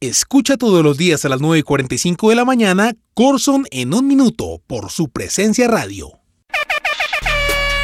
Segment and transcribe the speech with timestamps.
[0.00, 4.90] Escucha todos los días a las 9.45 de la mañana Corson en un minuto por
[4.90, 6.20] su presencia radio.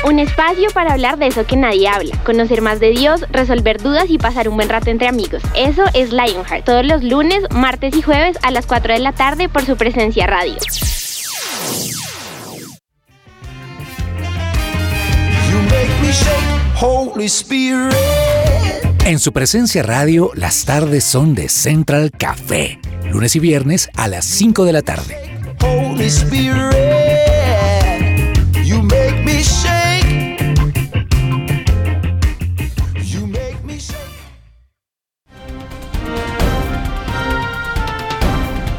[0.05, 4.11] Un espacio para hablar de eso que nadie habla, conocer más de Dios, resolver dudas
[4.11, 5.43] y pasar un buen rato entre amigos.
[5.57, 9.49] Eso es Lionheart, todos los lunes, martes y jueves a las 4 de la tarde
[9.49, 10.57] por su presencia radio.
[19.05, 22.79] En su presencia radio, las tardes son de Central Café,
[23.11, 25.17] lunes y viernes a las 5 de la tarde.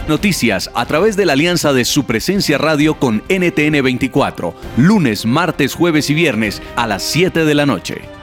[0.07, 5.75] Noticias a través de la alianza de su presencia radio con NTN 24, lunes, martes,
[5.75, 8.22] jueves y viernes a las 7 de la noche.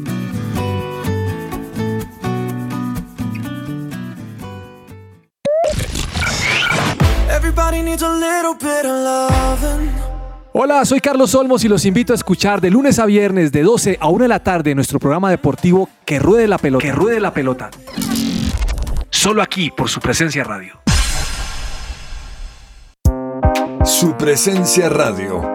[10.81, 13.99] Hola, soy Carlos Olmos y los invito a escuchar de lunes a viernes de 12
[14.01, 16.83] a 1 de la tarde nuestro programa deportivo Que Ruede la Pelota.
[16.83, 17.69] Que Ruede la Pelota.
[19.11, 20.81] Solo aquí por su presencia radio.
[23.85, 25.53] Su presencia radio.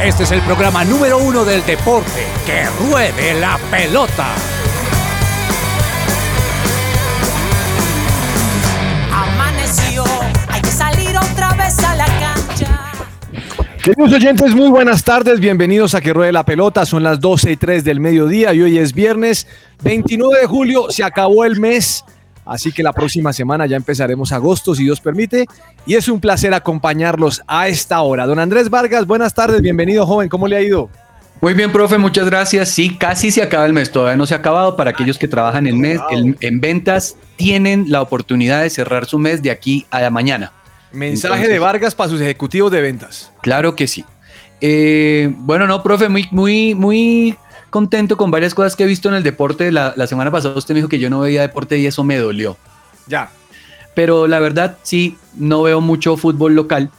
[0.00, 2.24] Este es el programa número uno del deporte.
[2.46, 4.55] Que ruede la pelota.
[13.86, 17.56] Queridos oyentes, muy buenas tardes, bienvenidos a Que Ruede la Pelota, son las 12 y
[17.56, 19.46] 3 del mediodía y hoy es viernes
[19.84, 22.04] 29 de julio, se acabó el mes,
[22.44, 25.46] así que la próxima semana ya empezaremos agosto si Dios permite
[25.86, 28.26] y es un placer acompañarlos a esta hora.
[28.26, 30.90] Don Andrés Vargas, buenas tardes, bienvenido joven, ¿cómo le ha ido?
[31.40, 32.70] Muy bien, profe, muchas gracias.
[32.70, 34.74] Sí, casi se acaba el mes, todavía no se ha acabado.
[34.74, 39.20] Para aquellos que trabajan en, mes, en, en ventas, tienen la oportunidad de cerrar su
[39.20, 40.50] mes de aquí a la mañana.
[40.92, 43.32] Mensaje Entonces- de Vargas para sus ejecutivos de ventas.
[43.42, 44.04] Claro que sí.
[44.60, 47.36] Eh, bueno, no, profe, muy, muy, muy
[47.70, 49.70] contento con varias cosas que he visto en el deporte.
[49.72, 52.16] La, la semana pasada usted me dijo que yo no veía deporte y eso me
[52.16, 52.56] dolió.
[53.06, 53.30] Ya.
[53.94, 56.90] Pero la verdad, sí, no veo mucho fútbol local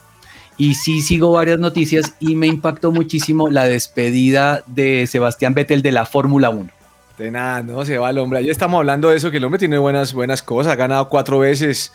[0.57, 5.91] y sí sigo varias noticias y me impactó muchísimo la despedida de Sebastián Vettel de
[5.91, 6.69] la Fórmula 1.
[7.17, 8.43] De nada, no se va el hombre.
[8.43, 10.73] Ya estamos hablando de eso, que el hombre tiene buenas, buenas cosas.
[10.73, 11.91] Ha ganado cuatro veces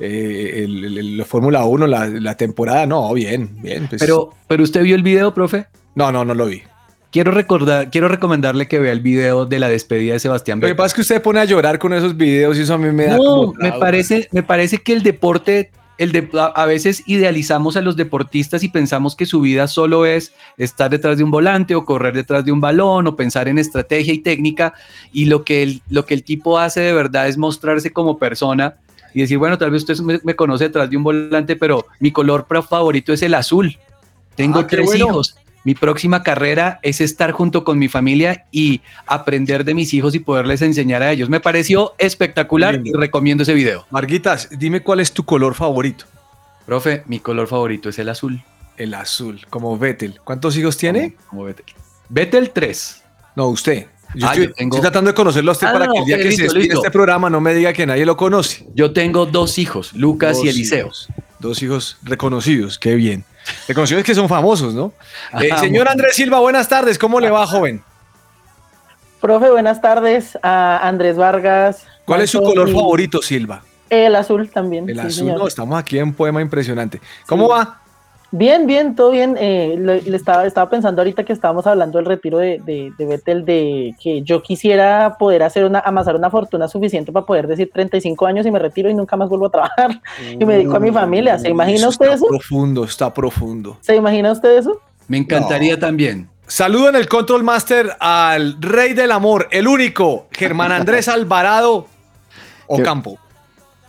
[0.00, 2.86] eh, el, el- la Fórmula 1, la, la temporada.
[2.86, 3.86] No, bien, bien.
[3.88, 4.00] pues.
[4.00, 5.66] Pero, pero usted vio el video, profe?
[5.94, 6.62] No, no, no lo vi.
[7.10, 10.74] Quiero recordar, quiero recomendarle que vea el video de la despedida de Sebastián Lo que
[10.74, 13.06] pasa es que usted pone a llorar con esos videos y eso a mí me
[13.06, 17.02] da No, como me parece, me parece que el deporte, el de, a, a veces
[17.06, 21.30] idealizamos a los deportistas y pensamos que su vida solo es estar detrás de un
[21.30, 24.74] volante o correr detrás de un balón o pensar en estrategia y técnica
[25.10, 28.74] y lo que el, lo que el tipo hace de verdad es mostrarse como persona
[29.14, 32.10] y decir, bueno, tal vez usted me, me conoce detrás de un volante, pero mi
[32.12, 33.76] color favorito es el azul.
[34.34, 35.06] Tengo Ah, tres bueno.
[35.08, 35.36] hijos.
[35.64, 40.20] Mi próxima carrera es estar junto con mi familia y aprender de mis hijos y
[40.20, 41.28] poderles enseñar a ellos.
[41.28, 43.84] Me pareció espectacular y recomiendo ese video.
[43.90, 46.04] Marguitas, dime cuál es tu color favorito.
[46.64, 48.42] Profe, mi color favorito es el azul.
[48.76, 50.20] El azul, como Vettel.
[50.22, 51.16] ¿Cuántos hijos tiene?
[51.28, 51.66] Como Vettel.
[52.08, 53.02] Vettel 3.
[53.36, 53.86] No, usted.
[54.14, 55.98] Yo Ah, estoy, yo tengo- estoy tratando de conocerlo a usted Ah, para no, que
[56.00, 58.66] el día que se despide este programa no me diga que nadie lo conoce.
[58.74, 60.86] Yo tengo dos hijos, Lucas Dos y Eliseo.
[60.86, 61.08] hijos.
[61.38, 63.24] Dos hijos reconocidos, qué bien.
[63.68, 64.92] Reconocidos que son famosos, ¿no?
[65.40, 66.98] Eh, Ajá, señor Andrés Silva, buenas tardes.
[66.98, 67.82] ¿Cómo le va, joven?
[69.20, 71.84] Profe, buenas tardes a Andrés Vargas.
[72.04, 73.62] ¿Cuál es su color y favorito, Silva?
[73.90, 74.88] El azul también.
[74.88, 75.12] El sí, azul.
[75.12, 75.38] señor.
[75.38, 77.00] No, estamos aquí en un poema impresionante.
[77.26, 77.80] ¿Cómo va?
[78.30, 79.36] Bien, bien, todo bien.
[79.38, 83.06] Eh, le, le estaba, estaba pensando ahorita que estábamos hablando del retiro de, de, de
[83.06, 87.70] Vettel, de que yo quisiera poder hacer una, amasar una fortuna suficiente para poder decir
[87.72, 90.02] 35 años y me retiro y nunca más vuelvo a trabajar
[90.38, 91.38] y me dedico a mi familia.
[91.38, 92.26] ¿Se imagina Eso usted está eso?
[92.28, 93.78] profundo, está profundo.
[93.80, 94.78] ¿Se imagina usted eso?
[95.06, 96.28] Me encantaría también.
[96.46, 101.86] Saludo en el Control Master al rey del amor, el único, Germán Andrés Alvarado
[102.66, 103.18] Ocampo.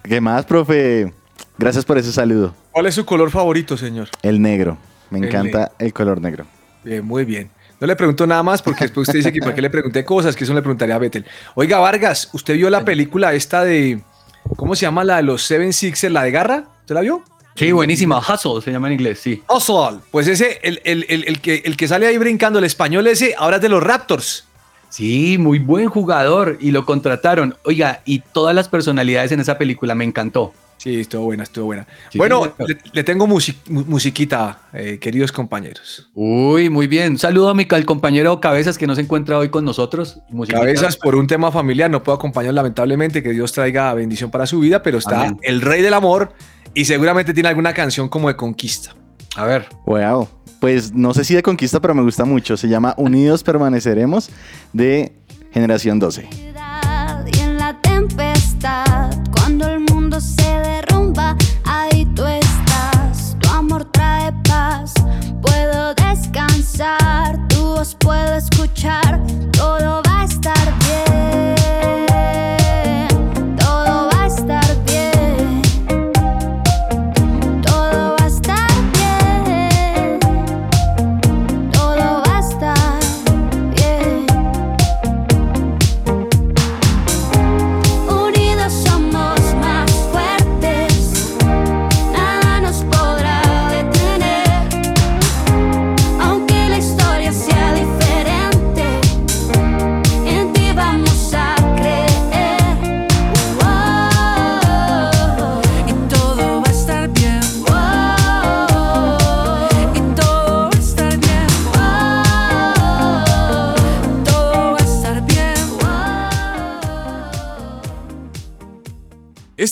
[0.04, 1.12] ¿Qué más, profe?
[1.58, 2.54] Gracias por ese saludo.
[2.72, 4.10] ¿Cuál es su color favorito, señor?
[4.22, 4.78] El negro.
[5.10, 6.46] Me El encanta el color negro.
[6.84, 7.50] Bien, muy bien.
[7.80, 10.36] No le pregunto nada más porque después usted dice que por qué le pregunté cosas,
[10.36, 11.26] que eso le preguntaría a Vettel.
[11.56, 14.02] Oiga, Vargas, ¿usted vio la película esta de,
[14.58, 16.66] ¿cómo se llama la de los Seven Sixers, la de Garra?
[16.82, 17.24] ¿Usted la vio?
[17.56, 18.20] Sí, buenísima.
[18.20, 19.42] Hustle se llama en inglés, sí.
[19.50, 20.00] Hustle.
[20.12, 23.34] Pues ese, el, el- el- el que, el que sale ahí brincando, el español ese,
[23.38, 24.46] ahora es de los Raptors.
[24.90, 27.56] Sí, muy buen jugador y lo contrataron.
[27.64, 30.54] Oiga, y todas las personalidades en esa película me encantó.
[30.80, 31.86] Sí, estuvo buena, estuvo buena.
[32.10, 36.10] Sí, bueno, le, le tengo musi- mu- musiquita, eh, queridos compañeros.
[36.16, 37.12] Uy, muy bien.
[37.12, 40.20] Un saludo a mi al compañero Cabezas que no se encuentra hoy con nosotros.
[40.30, 40.62] Musiquita.
[40.62, 44.62] Cabezas por un tema familiar, no puedo acompañar lamentablemente, que Dios traiga bendición para su
[44.62, 45.38] vida, pero está Amén.
[45.44, 46.32] el rey del amor
[46.74, 48.96] y seguramente tiene alguna canción como de conquista.
[49.36, 49.68] A ver.
[49.86, 50.30] Wow.
[50.62, 52.56] Pues no sé si de conquista, pero me gusta mucho.
[52.58, 54.30] Se llama Unidos Permaneceremos
[54.74, 55.14] de
[55.52, 56.28] Generación 12.
[57.34, 59.69] y en la tempestad, cuando
[68.40, 69.20] escuchar,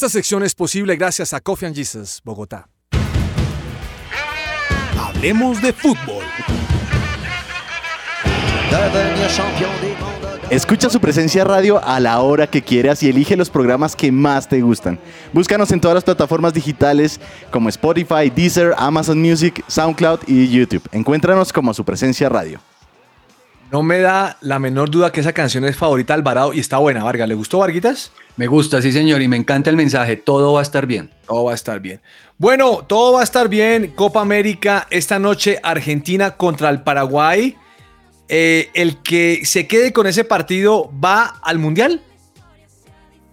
[0.08, 2.70] Esta sección es posible gracias a Coffee and Jesus, Bogotá.
[4.98, 6.24] Hablemos de fútbol.
[10.50, 14.48] Escucha su presencia radio a la hora que quieras y elige los programas que más
[14.48, 14.98] te gustan.
[15.34, 17.20] Búscanos en todas las plataformas digitales
[17.52, 20.88] como Spotify, Deezer, Amazon Music, SoundCloud y YouTube.
[20.94, 22.62] Encuéntranos como su presencia radio.
[23.72, 26.78] No me da la menor duda que esa canción es favorita de Alvarado y está
[26.78, 27.28] buena, Vargas.
[27.28, 28.12] ¿Le gustó, Varguitas?
[28.38, 30.16] Me gusta, sí, señor, y me encanta el mensaje.
[30.16, 31.12] Todo va a estar bien.
[31.28, 32.00] Todo va a estar bien.
[32.38, 33.88] Bueno, todo va a estar bien.
[33.96, 37.58] Copa América esta noche, Argentina contra el Paraguay.
[38.30, 42.02] Eh, el que se quede con ese partido va al Mundial.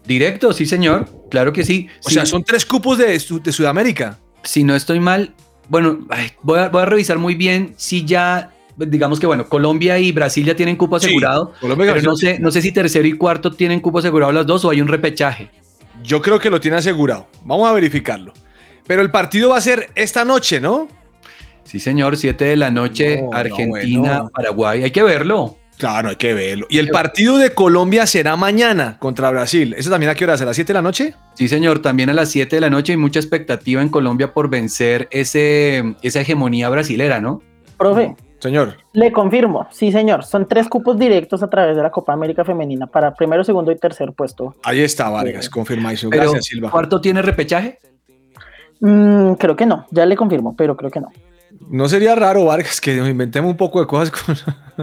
[0.04, 1.08] Directo, sí, señor.
[1.30, 1.88] Claro que sí.
[2.04, 2.14] O Sí.
[2.14, 4.18] sea, son tres cupos de, Su- de Sudamérica.
[4.42, 5.32] si no estoy mal,
[5.70, 9.98] bueno, ay, voy, a, voy a revisar muy bien si ya, digamos que bueno, Colombia
[9.98, 12.28] y Brasil ya tienen cupo Sí, asegurado, Colombia y pero no Brasil.
[12.36, 14.88] sé, no sé si tercero y cuarto tienen cupo asegurado los dos o hay un
[14.88, 15.50] repechaje.
[16.02, 17.28] Yo creo que lo tiene asegurado.
[17.44, 18.32] Vamos a verificarlo.
[18.86, 20.88] Pero el partido va a ser esta noche, ¿no?
[21.64, 24.30] Sí, señor, 7 de la noche, No, no, Argentina, bueno.
[24.34, 25.56] Paraguay, hay que verlo.
[25.78, 26.66] Claro, hay que verlo.
[26.68, 29.74] Y el partido de Colombia será mañana contra Brasil.
[29.76, 30.34] ¿Eso también a qué hora?
[30.34, 31.14] ¿A las 7 de la noche?
[31.34, 34.48] Sí, señor, también a las 7 de la noche hay mucha expectativa en Colombia por
[34.50, 37.42] vencer ese, esa hegemonía brasilera, ¿no?
[37.78, 38.14] Profe,
[38.44, 38.76] Señor.
[38.92, 42.86] le confirmo, sí señor, son tres cupos directos a través de la Copa América Femenina
[42.86, 44.54] para primero, segundo y tercer puesto.
[44.64, 45.48] Ahí está, Vargas.
[45.48, 46.10] Confirmación.
[46.10, 46.70] Pero, Gracias, Silva.
[46.70, 47.78] ¿Cuarto tiene repechaje?
[48.80, 51.10] Mm, creo que no, ya le confirmo, pero creo que no.
[51.70, 54.36] No sería raro, Vargas, que nos inventemos un poco de cosas con.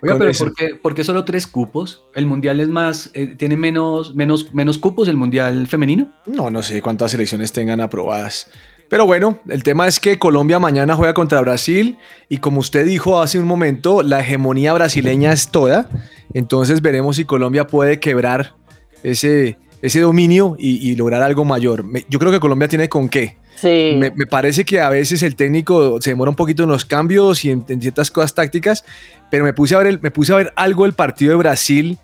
[0.00, 0.44] Oiga, con pero eso.
[0.44, 2.04] ¿por qué, por qué solo tres cupos?
[2.14, 6.12] ¿El mundial es más, eh, tiene menos, menos, menos cupos el mundial femenino?
[6.26, 8.48] No, no sé cuántas selecciones tengan aprobadas.
[8.88, 13.20] Pero bueno, el tema es que Colombia mañana juega contra Brasil y como usted dijo
[13.20, 15.88] hace un momento, la hegemonía brasileña es toda.
[16.34, 18.54] Entonces veremos si Colombia puede quebrar
[19.02, 21.82] ese, ese dominio y, y lograr algo mayor.
[21.82, 23.36] Me- Yo creo que Colombia tiene con qué.
[23.56, 23.94] Sí.
[23.98, 27.44] Me, me parece que a veces el técnico se demora un poquito en los cambios
[27.44, 28.84] y en, en ciertas cosas tácticas,
[29.30, 31.98] pero me puse a ver, el- me puse a ver algo del partido de Brasil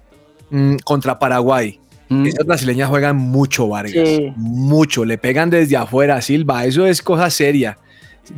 [0.50, 1.78] mm, contra Paraguay.
[2.26, 3.92] Esas brasileñas juegan mucho, Vargas.
[3.92, 4.32] Sí.
[4.36, 5.04] Mucho.
[5.04, 6.64] Le pegan desde afuera, Silva.
[6.64, 7.78] Eso es cosa seria.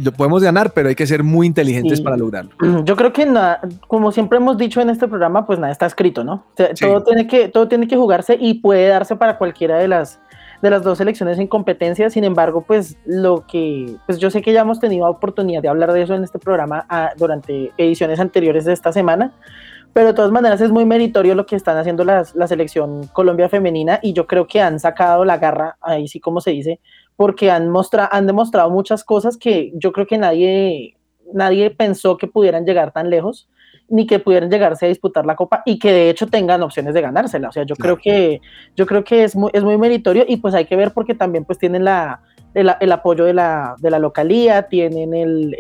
[0.03, 2.05] Lo podemos ganar, pero hay que ser muy inteligentes Sí.
[2.05, 2.51] para lograrlo.
[2.85, 6.25] Yo creo que na- como siempre hemos dicho en este programa, pues nada está escrito,
[6.25, 6.35] ¿no?
[6.35, 6.87] O sea, Sí.
[6.87, 10.21] todo, tiene que, todo tiene que jugarse y puede darse para cualquiera de las,
[10.63, 12.09] de las dos selecciones en competencia.
[12.09, 15.93] Sin embargo, pues lo que, pues yo sé que ya hemos tenido oportunidad de hablar
[15.93, 19.33] de eso en este programa ah, durante ediciones anteriores de esta semana,
[19.95, 23.49] pero de todas maneras es muy meritorio lo que están haciendo las, la selección Colombia
[23.49, 26.81] femenina y yo creo que han sacado la garra, ahí sí como se dice,
[27.17, 30.97] porque han, mostra, han demostrado muchas cosas que yo creo que nadie,
[31.33, 33.49] nadie pensó que pudieran llegar tan lejos
[33.89, 37.01] ni que pudieran llegarse a disputar la copa y que de hecho tengan opciones de
[37.01, 37.51] ganársela.
[37.51, 38.41] O sea, yo creo que
[38.75, 41.45] yo creo que es muy, es muy meritorio y pues hay que ver porque también
[41.45, 42.23] pues tienen la,
[42.55, 45.55] el, apoyo de la, de la localía, tienen el,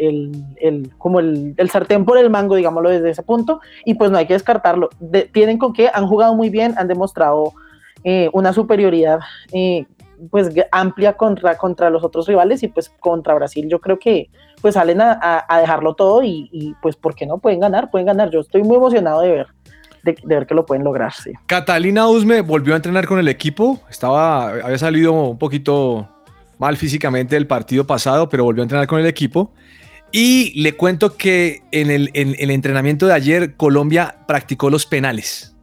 [0.61, 4.27] el, como el, sartén por el mango, digámoslo desde ese punto, y pues no hay
[4.27, 4.91] que descartarlo.
[5.01, 7.53] De- tienen con que han jugado muy bien, han demostrado
[8.05, 9.19] eh, una superioridad
[9.53, 9.87] eh,
[10.31, 14.31] pues amplia contra, contra los otros rivales y pues contra Brasil yo creo que
[14.63, 17.39] pues salen a, a- dejarlo todo y, y, pues ¿por qué no?
[17.39, 18.31] Pueden ganar, pueden ganar.
[18.31, 19.47] Yo estoy muy emocionado de ver,
[20.05, 21.13] de, ver que lo pueden lograr.
[21.47, 23.81] Catalina Usme volvió a entrenar con el equipo.
[23.91, 26.09] Estaba, había salido un poquito
[26.59, 29.53] mal físicamente del partido pasado, pero volvió a entrenar con el equipo.
[30.13, 35.55] Y le cuento que en el, en el entrenamiento de ayer Colombia practicó los penales.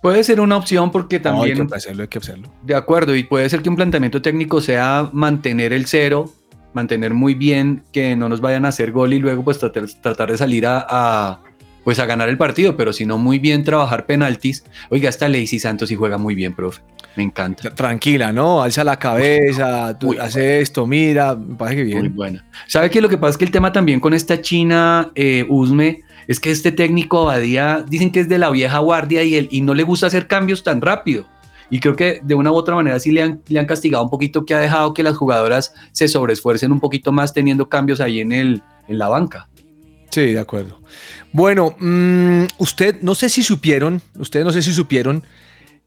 [0.00, 1.68] Puede ser una opción porque No, hay también...
[1.68, 2.50] que hacerlo, hay que hacerlo.
[2.62, 6.32] De acuerdo, y puede ser que un planteamiento técnico sea mantener el cero,
[6.72, 10.30] mantener muy bien que no nos vayan a hacer gol y luego pues tratar, tratar
[10.30, 11.42] de salir a, a,
[11.84, 14.64] pues a ganar el partido, pero si no muy bien trabajar penaltis.
[14.90, 16.82] Oiga, esta Lacey Santos y juega muy bien, profe.
[17.16, 17.74] Me encanta.
[17.74, 18.62] Tranquila, ¿no?
[18.62, 21.98] Alza la cabeza, tú hace esto, mira, me parece que bien.
[21.98, 22.44] Muy buena.
[22.66, 26.02] ¿Sabe que lo que pasa es que el tema también con esta China eh, Usme
[26.28, 29.62] es que este técnico Abadía dicen que es de la vieja guardia y, él, y
[29.62, 31.26] no le gusta hacer cambios tan rápido.
[31.70, 34.10] Y creo que de una u otra manera sí le han, le han castigado un
[34.10, 38.20] poquito que ha dejado que las jugadoras se sobreesfuercen un poquito más teniendo cambios ahí
[38.20, 39.48] en, el, en la banca.
[40.10, 40.80] Sí, de acuerdo.
[41.32, 45.24] Bueno, mm, usted, no sé si supieron, ustedes no sé si supieron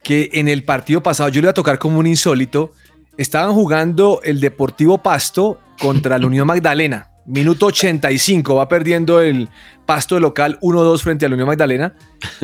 [0.02, 2.74] que en el partido pasado, yo le voy a tocar como un insólito,
[3.18, 7.10] estaban jugando el Deportivo Pasto contra la Unión Magdalena.
[7.26, 9.50] Minuto 85, va perdiendo el
[9.86, 11.96] Pasto local 1-2 frente a la Unión Magdalena.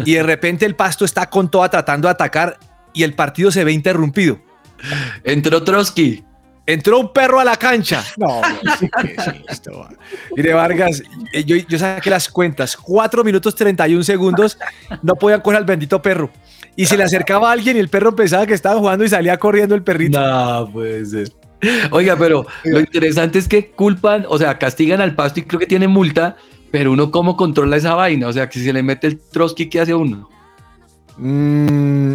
[0.05, 2.57] Y de repente el Pasto está con toda tratando de atacar
[2.93, 4.39] y el partido se ve interrumpido.
[5.23, 6.23] Entró Trotsky.
[6.69, 8.05] Entró un perro a la cancha.
[8.15, 8.41] No,
[9.01, 9.87] ¿qué es esto?
[10.35, 11.01] Mire, Vargas,
[11.33, 12.77] eh, yo, yo saqué las cuentas.
[12.77, 14.55] 4 minutos 31 segundos.
[15.01, 16.29] No podían coger al bendito perro.
[16.75, 19.37] Y se le acercaba a alguien y el perro pensaba que estaba jugando y salía
[19.39, 20.19] corriendo el perrito.
[20.19, 21.33] No, puede ser.
[21.89, 25.65] Oiga, pero lo interesante es que culpan, o sea, castigan al pasto y creo que
[25.65, 26.37] tiene multa,
[26.69, 29.69] pero uno cómo controla esa vaina, o sea, que si se le mete el Trotsky,
[29.69, 30.29] ¿qué hace uno?
[31.17, 32.13] Mm,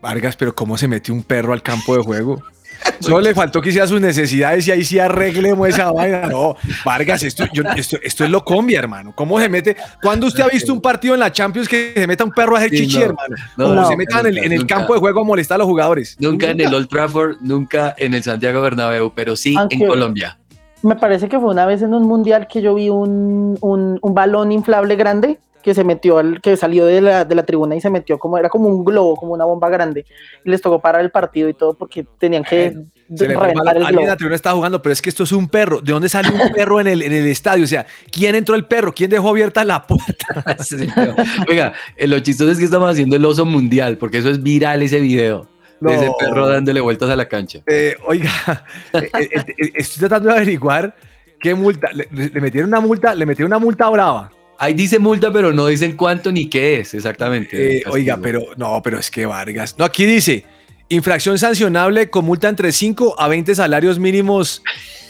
[0.00, 2.42] Vargas, pero ¿cómo se mete un perro al campo de juego?
[3.00, 6.26] Solo le faltó que hiciera sus necesidades y ahí sí arreglemos esa vaina.
[6.26, 9.12] No, Vargas, esto, yo- esto, esto es lo combi, hermano.
[9.14, 9.76] ¿Cómo se mete?
[10.02, 12.58] ¿Cuándo usted ha visto un partido en la Champions que se meta un perro a
[12.58, 13.36] hacer Sí, chichi, no, hermano?
[13.56, 14.76] no, Como no, se metan en, el- en el nunca.
[14.76, 16.16] campo de juego a molestar a los jugadores.
[16.18, 20.38] Nunca en el Old Trafford, nunca en el Santiago Bernabéu, pero sí Aunque- en Colombia.
[20.82, 24.14] Me parece que fue una vez en un mundial que yo vi un, un, un
[24.14, 27.80] balón inflable grande que se metió, al, que salió de la, de la tribuna y
[27.80, 30.04] se metió como, era como un globo, como una bomba grande.
[30.44, 32.74] Y les tocó parar el partido y todo porque tenían que
[33.16, 35.48] Se le el alguien en la tribuna está jugando, pero es que esto es un
[35.48, 35.80] perro.
[35.80, 37.64] ¿De dónde sale un perro en el, en el estadio?
[37.64, 38.92] O sea, ¿quién entró el perro?
[38.94, 40.44] ¿Quién dejó abierta la puerta?
[40.64, 41.16] Sí, no.
[41.48, 44.82] Oiga, eh, lo chistoso es que estamos haciendo el oso mundial, porque eso es viral
[44.82, 45.48] ese video.
[45.80, 46.16] De ese No.
[46.18, 47.60] perro dándole vueltas a la cancha.
[47.66, 48.30] Eh, oiga,
[48.92, 49.44] eh,
[49.74, 50.94] estoy tratando de averiguar
[51.40, 51.88] qué multa.
[51.92, 54.30] Le, le metieron una multa, le metieron una multa brava.
[54.58, 57.78] Ahí dice multa, pero no dicen cuánto ni qué es exactamente.
[57.78, 59.74] Eh, oiga, pero no, pero es que Vargas.
[59.78, 60.44] No, aquí dice
[60.88, 64.62] infracción sancionable con multa entre 5 a 20 salarios mínimos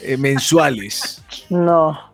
[0.02, 1.22] eh, mensuales.
[1.50, 2.12] No.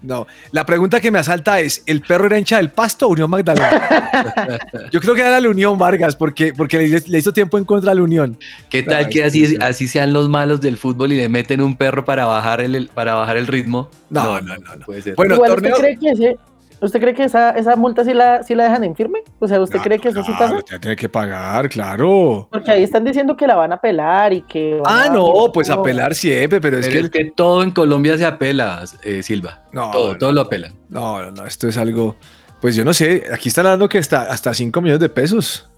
[0.00, 3.28] No, la pregunta que me asalta es: ¿el perro era hincha del pasto o Unión
[3.28, 4.60] Magdalena?
[4.92, 7.90] Yo creo que era la Unión Vargas, porque, porque le, le hizo tiempo en contra
[7.90, 8.38] a la Unión.
[8.70, 12.04] ¿Qué tal que así, así sean los malos del fútbol y le meten un perro
[12.04, 13.90] para bajar el, para bajar el ritmo?
[14.08, 14.86] No, no, no.
[14.86, 15.16] Puede ser.
[15.16, 16.36] Bueno, Igual, torneo- ¿usted cree que, ese-
[16.80, 19.22] ¿usted cree que esa, esa multa sí la, sí la dejan en firme?
[19.38, 20.60] O sea, ¿usted cree que eso sí pasa?
[20.62, 22.48] Te tiene que pagar, claro.
[22.50, 24.80] Porque ahí están diciendo que la van a apelar y que...
[24.84, 27.06] Ah, no, pues apelar siempre, pero es Pero que.
[27.06, 29.62] es que todo en Colombia se apela, eh, Silva.
[29.72, 30.18] No, todo, no.
[30.18, 30.74] todo lo apelan.
[30.88, 32.16] No, no, no, esto es algo.
[32.60, 35.68] Pues yo no sé, aquí están hablando que hasta, hasta 5 millones de pesos.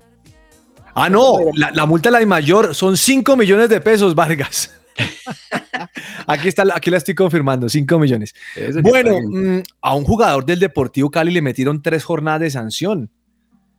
[0.95, 4.80] Ah, no, la, la multa la de mayor son 5 millones de pesos, Vargas.
[6.27, 8.35] Aquí está, la- aquí la estoy confirmando, 5 millones.
[8.57, 13.11] Eso Bueno, mm, a un jugador del Deportivo Cali le metieron tres jornadas de sanción.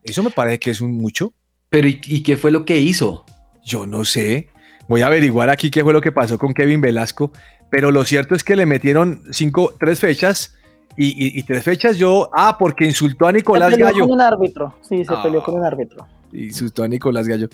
[0.04, 1.34] Eso me parece que es un mucho.
[1.70, 3.25] Pero ¿y, y qué fue lo que hizo?
[3.63, 4.50] Yo no sé.
[4.88, 7.32] Voy a averiguar aquí qué fue lo que pasó con Kevin Velasco.
[7.70, 10.56] Pero lo cierto es que le metieron cinco, tres fechas
[10.98, 12.30] y, y- y tres fechas yo.
[12.34, 14.00] Ah, porque insultó a Nicolás se peleó Gallo.
[14.06, 14.75] con un árbitro.
[14.82, 15.24] Sí, se Ah.
[15.24, 16.06] peleó con un árbitro.
[16.34, 17.48] Insultó a Nicolás Gallo.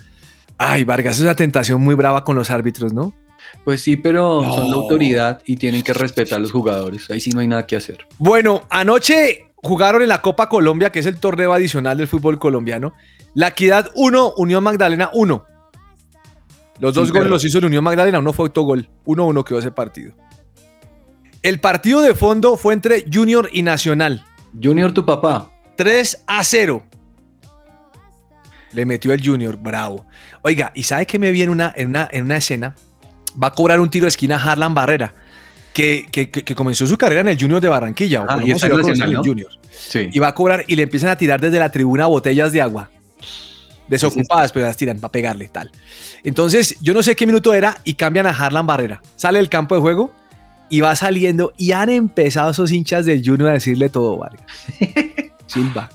[0.57, 3.13] Ay, Vargas, es una tentación muy brava con los árbitros, ¿no?
[3.67, 7.11] Pues sí, pero son la autoridad y tienen que respetar a los jugadores.
[7.11, 8.07] Ahí sí no hay nada que hacer.
[8.17, 12.93] Bueno, anoche jugaron en la Copa Colombia, que es el torneo adicional del fútbol colombiano.
[13.33, 15.45] La Equidad 1, Unión Magdalena 1.
[16.79, 18.89] Los dos goles los hizo el Unión Magdalena, uno fue autogol.
[19.05, 20.13] 1-1 quedó ese partido.
[21.43, 24.25] El partido de fondo fue entre Junior y Nacional.
[24.63, 25.51] Junior, tu papá.
[25.75, 26.85] 3 a 0.
[28.71, 30.05] Le metió el Junior, bravo.
[30.41, 32.73] Oiga, ¿y sabe que me vi en una, en una, en una escena?
[33.41, 35.13] Va a cobrar un tiro de esquina Harlan Barrera,
[35.73, 38.25] que, que- comenzó su carrera en el Junior de Barranquilla.
[38.27, 39.23] Ah, y está nacional, el ¿no?
[39.23, 39.51] Junior.
[39.71, 40.09] Sí.
[40.11, 42.89] Y va a cobrar y le empiezan a tirar desde la tribuna botellas de agua.
[43.87, 45.71] Desocupadas, pero las tiran para pegarle tal.
[46.23, 49.01] Entonces, yo no sé qué minuto era y cambian a Harlan Barrera.
[49.15, 50.11] Sale del campo de juego
[50.69, 54.43] y va saliendo y han empezado esos hinchas del Junior a decirle todo, Vargas.
[55.45, 55.89] Silva.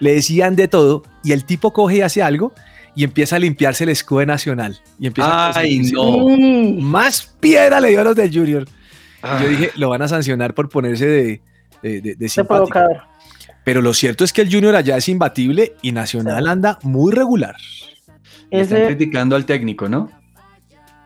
[0.00, 2.52] Le decían de todo y el tipo coge y hace algo
[2.98, 4.80] y empieza a limpiarse el escudo de nacional.
[4.98, 6.26] Y empieza a Ay, no.
[6.82, 8.64] Más piedra le dio a los del Junior.
[8.64, 8.66] Y
[9.22, 9.38] Ah.
[9.40, 11.40] yo dije, lo van a sancionar por ponerse de,
[11.80, 12.66] de, de- de De simpático.
[12.66, 13.02] provocador.
[13.64, 17.54] Pero lo cierto es que el Junior allá es imbatible y Nacional anda muy regular.
[18.50, 20.10] Le Están Ese, criticando al técnico, ¿no?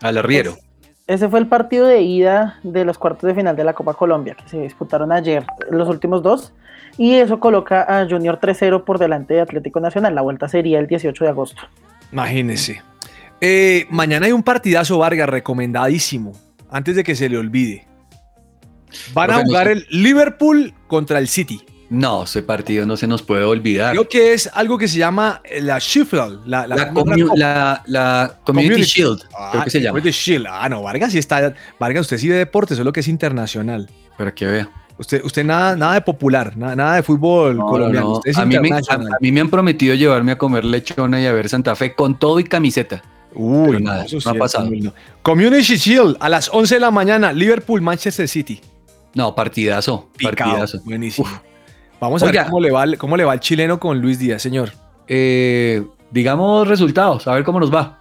[0.00, 0.56] Al arriero.
[1.06, 4.34] ese fue el partido de ida de los cuartos de final de la Copa Colombia,
[4.34, 6.54] que se disputaron ayer, los últimos dos.
[6.98, 10.14] Y eso coloca a Junior 3-0 por delante de Atlético Nacional.
[10.14, 11.62] La vuelta sería el 18 de agosto.
[12.12, 12.82] Imagínese.
[13.40, 16.32] Eh, mañana hay un partidazo Vargas recomendadísimo.
[16.70, 17.86] Antes de que se le olvide.
[19.14, 21.62] Van a jugar el Liverpool contra el City.
[21.88, 23.90] No, ese partido no se nos puede olvidar.
[23.92, 26.46] Creo que es algo que se llama eh, la Sheffield.
[26.46, 26.88] La, la- La,
[28.44, 29.98] Community, Shield, creo Ah, que se llama.
[29.98, 30.46] Community Shield.
[30.48, 31.54] Ah, no, Vargas sí está.
[31.78, 33.90] Vargas, usted sí ve deporte, solo que es internacional.
[34.16, 34.70] Para que vea.
[34.98, 38.06] Usted, usted nada, nada de popular, nada, nada de fútbol No, colombiano.
[38.06, 38.18] no, no.
[38.18, 39.12] Usted es A, mí me, a- internacional.
[39.14, 42.18] a mí me han prometido llevarme a comer lechona y a ver Santa Fe con
[42.18, 43.02] todo y camiseta.
[43.34, 44.68] Uy, nada, eso no sí ha pasado.
[44.70, 44.92] no.
[45.22, 48.60] Community Shield a las 11 de la mañana, Liverpool, Manchester City.
[49.14, 50.08] No, partidazo.
[50.16, 50.80] Picao, Partidazo.
[50.84, 51.28] Buenísimo.
[52.00, 54.42] Vamos a ver cómo le, va, el- cómo le va el chileno con Luis Díaz,
[54.42, 54.72] señor.
[55.08, 57.98] Eh, digamos resultados, a ver cómo nos va.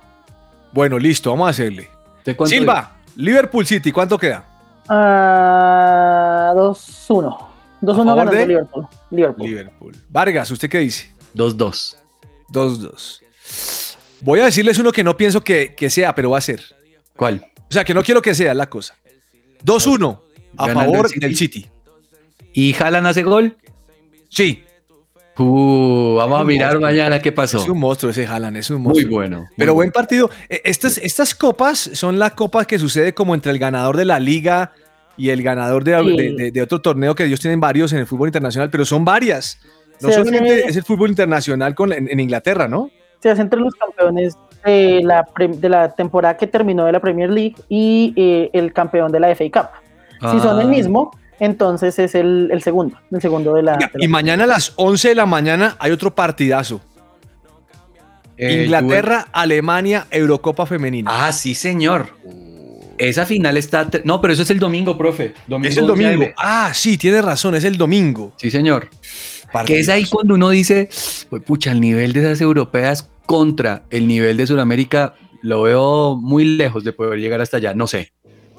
[0.73, 1.89] Bueno, listo, vamos a hacerle.
[2.25, 4.45] ¿De cuánto Silva, Liverpool City, ¿cuánto queda?
[4.89, 7.37] Ah, 2-1.
[7.81, 8.87] 2-1 favor ganando de- Liverpool.
[9.09, 9.47] Liverpool.
[9.49, 9.95] Liverpool.
[10.09, 11.11] Vargas, ¿usted qué dice?
[11.33, 11.97] 2-2.
[12.49, 13.21] 2-2.
[14.21, 16.61] Voy a decirles uno que no pienso que, que sea, pero va a ser.
[17.15, 17.45] ¿Cuál?
[17.69, 18.95] O sea, que no quiero que sea la cosa.
[19.63, 20.19] 2-1
[20.57, 21.19] a favor el City.
[21.19, 21.69] del City.
[22.53, 23.57] ¿Y Jalan hace gol?
[24.29, 24.63] Sí.
[25.43, 26.81] Uh, vamos a mirar monstruo.
[26.89, 27.57] mañana qué pasó.
[27.59, 29.11] Es un monstruo ese Haaland, es un Muy monstruo.
[29.17, 29.37] bueno.
[29.39, 29.93] muy Pero buen bueno.
[29.93, 30.29] partido.
[30.49, 34.19] Eh, Estas, estas copas son las copas que sucede como entre el ganador de la
[34.19, 34.71] liga
[35.17, 36.17] y el ganador de, Sí.
[36.17, 39.03] de- de- de otro torneo que ellos tienen varios en el fútbol internacional, pero son
[39.03, 39.59] varias.
[39.99, 42.89] No Se solamente hace- es el fútbol internacional con, en, en Inglaterra, ¿no?
[43.19, 47.29] Se hace entre los campeones de la, de la temporada que terminó de la Premier
[47.29, 49.69] League y eh, el campeón de la FA Cup.
[50.31, 50.69] Si son el Ah.
[50.69, 53.73] mismo, entonces es el, el segundo, el segundo de la...
[53.77, 56.79] de la- Y mañana a las 11 de la mañana hay otro partidazo.
[58.37, 61.11] Eh, Inglaterra, Alemania, Eurocopa Femenina.
[61.27, 62.07] Ah, sí, señor.
[62.97, 63.87] Esa final está.
[64.03, 65.33] No, pero eso es el domingo, profe.
[65.47, 66.31] Domingo es el 11 domingo.
[66.37, 68.33] Ah, sí, tienes razón, es el domingo.
[68.37, 68.89] Sí, señor.
[69.65, 70.89] Que es ahí cuando uno dice,
[71.29, 76.45] "Pues, pucha, el nivel de esas europeas contra el nivel de Sudamérica lo veo muy
[76.45, 77.73] lejos de poder llegar hasta allá.
[77.73, 78.11] No sé.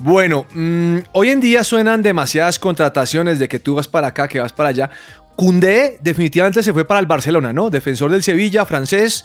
[0.03, 4.41] Bueno, mm, hoy en día suenan demasiadas contrataciones de que tú vas para acá, que
[4.41, 4.91] vas para allá.
[5.37, 7.71] Cundé definitivamente se fue para el Barcelona, ¿no?
[7.71, 9.25] Defensor del Sevilla, francés,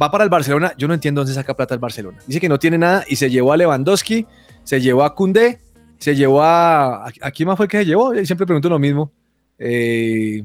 [0.00, 0.74] va para el Barcelona.
[0.76, 2.18] Yo no entiendo dónde saca plata el Barcelona.
[2.26, 4.26] Dice que no tiene nada y se llevó a Lewandowski,
[4.64, 5.60] se llevó a Cundé,
[5.98, 7.06] se llevó a...
[7.06, 8.12] ¿A, a quién más fue el que se llevó?
[8.12, 9.10] Yo siempre pregunto lo mismo.
[9.58, 10.44] Eh,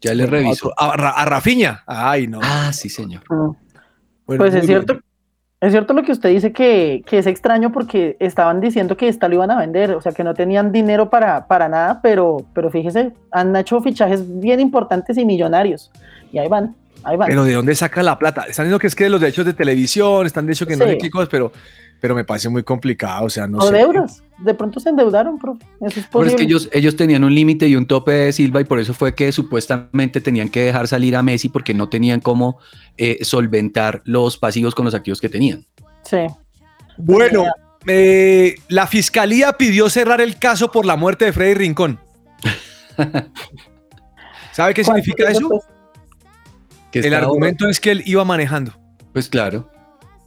[0.00, 0.72] Ya le reviso.
[0.78, 1.82] A, a Rafinha.
[1.88, 2.38] Ay, no.
[2.40, 3.22] Ah, sí, señor.
[3.28, 3.50] Mm.
[4.26, 5.04] Bueno, pues es cierto, bien.
[5.60, 9.28] Es cierto lo que usted dice que, que es extraño porque estaban diciendo que esta
[9.28, 12.70] lo iban a vender, o sea que no tenían dinero para, para nada, pero, pero
[12.70, 15.90] fíjese, han hecho fichajes bien importantes y millonarios.
[16.32, 17.28] Y ahí van, ahí van.
[17.28, 18.42] Pero ¿de dónde saca la plata?
[18.42, 20.98] Están diciendo que es que de los derechos de televisión, están diciendo que no sé
[20.98, 21.52] qué cosas, pero,
[22.04, 23.72] pero me parece muy complicado, o sea, no o sé.
[23.72, 25.64] deudas, de pronto se endeudaron, profe.
[25.80, 28.60] Eso es Pero es que ellos, ellos tenían un límite y un tope de Silva
[28.60, 32.20] y por eso fue que supuestamente tenían que dejar salir a Messi porque no tenían
[32.20, 32.58] cómo
[32.98, 35.64] eh, solventar los pasivos con los activos que tenían.
[36.02, 36.18] Sí.
[36.98, 37.46] Bueno,
[37.86, 41.98] Eh, la fiscalía pidió cerrar el caso por la muerte de Freddy Rincón.
[44.52, 45.48] ¿Sabe qué significa eso?
[46.90, 48.74] Que El argumento es que él iba manejando.
[49.14, 49.70] Pues claro.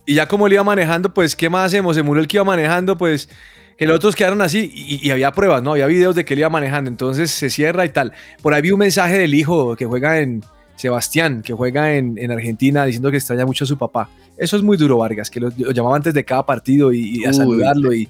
[0.07, 1.95] Y ya como él iba manejando, pues, ¿qué más hacemos?
[1.95, 3.29] Se murió el que iba manejando, pues,
[3.77, 5.73] que los otros quedaron así y, y había pruebas, ¿no?
[5.73, 8.13] Había videos de que él iba manejando, entonces se cierra y tal.
[8.41, 10.43] Por ahí vi un mensaje del hijo que juega en
[10.77, 14.09] Sebastián, que juega en, en Argentina, diciendo que extraña mucho a su papá.
[14.37, 17.25] Eso es muy duro, Vargas, que lo, lo llamaba antes de cada partido y, y
[17.25, 17.35] a Uy.
[17.35, 18.07] saludarlo y,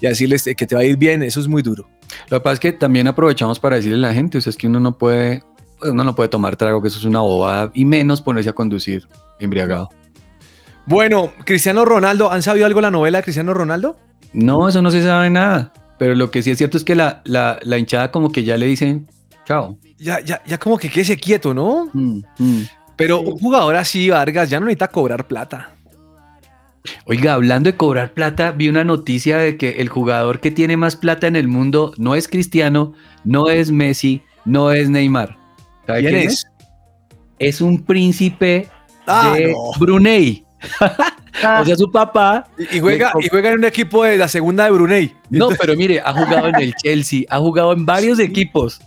[0.00, 1.22] y a decirle este, que te va a ir bien.
[1.22, 1.88] Eso es muy duro.
[2.28, 4.56] Lo que pasa es que también aprovechamos para decirle a la gente, o sea, es
[4.56, 5.42] que uno no puede,
[5.82, 9.08] uno no puede tomar trago, que eso es una bobada, y menos ponerse a conducir
[9.38, 9.90] embriagado.
[10.90, 13.96] Bueno, Cristiano Ronaldo, ¿han sabido algo de la novela de Cristiano Ronaldo?
[14.32, 15.72] No, eso no se sabe nada.
[16.00, 18.56] Pero lo que sí es cierto es que la, la, la hinchada como que ya
[18.56, 19.08] le dicen,
[19.46, 19.78] chao.
[19.98, 21.88] Ya, ya, ya como que quédese quieto, ¿no?
[21.92, 22.62] Mm, mm.
[22.96, 25.70] Pero un jugador así, Vargas, ya no necesita cobrar plata.
[27.04, 30.96] Oiga, hablando de cobrar plata, vi una noticia de que el jugador que tiene más
[30.96, 35.36] plata en el mundo no es Cristiano, no es Messi, no es Neymar.
[35.86, 36.32] ¿Sabe ¿Quién quién es?
[36.32, 36.46] es?
[37.38, 38.68] Es un príncipe
[39.06, 39.56] Ah, de no.
[39.78, 40.44] Brunei.
[41.60, 42.46] O sea, su papá.
[42.58, 45.14] Y, y juega, y juega en un equipo de la segunda de Brunei.
[45.30, 48.80] No, pero mire, ha jugado en el Chelsea, ha jugado en varios equipos.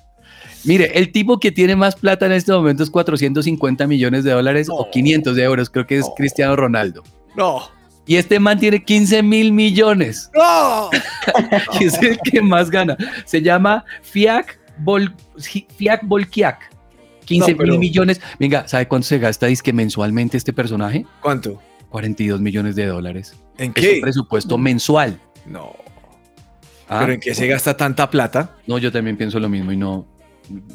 [0.65, 4.67] Mire, el tipo que tiene más plata en este momento es 450 millones de dólares
[4.71, 7.03] o 500 de euros, creo que es Cristiano Ronaldo.
[7.35, 7.69] No.
[8.05, 10.29] Y este man tiene 15 mil millones.
[10.33, 10.89] ¡No!
[11.79, 12.97] Y es el que más gana.
[13.25, 15.13] Se llama Fiak, Bol
[15.77, 16.72] Fiak Bolkiak.
[17.23, 18.21] 15 No, pero- mil millones.
[18.39, 21.05] Venga, ¿sabe cuánto se gasta disque mensualmente este personaje?
[21.21, 21.59] ¿Cuánto?
[21.89, 23.35] 42 millones de dólares.
[23.57, 23.93] ¿En Es qué?
[23.95, 25.19] un presupuesto mensual.
[25.45, 25.73] No.
[26.89, 28.55] Ah, ¿Pero en qué se gasta tanta plata?
[28.67, 30.05] No, yo también pienso lo mismo y no.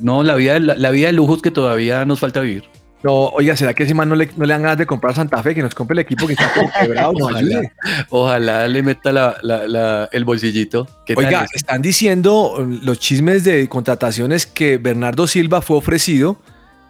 [0.01, 2.65] No, la vida, la vida de lujos que todavía nos falta vivir.
[3.03, 5.41] No, oiga, ¿será que ese man no le, no le dan ganas de comprar Santa
[5.43, 5.55] Fe?
[5.55, 7.13] Que nos compre el equipo que está quebrado.
[8.11, 10.87] Ojalá, le meta la- la- la- el bolsillito.
[11.07, 16.41] ¿Qué tal Oiga, están diciendo um, los chismes de contrataciones que Bernardo Silva fue ofrecido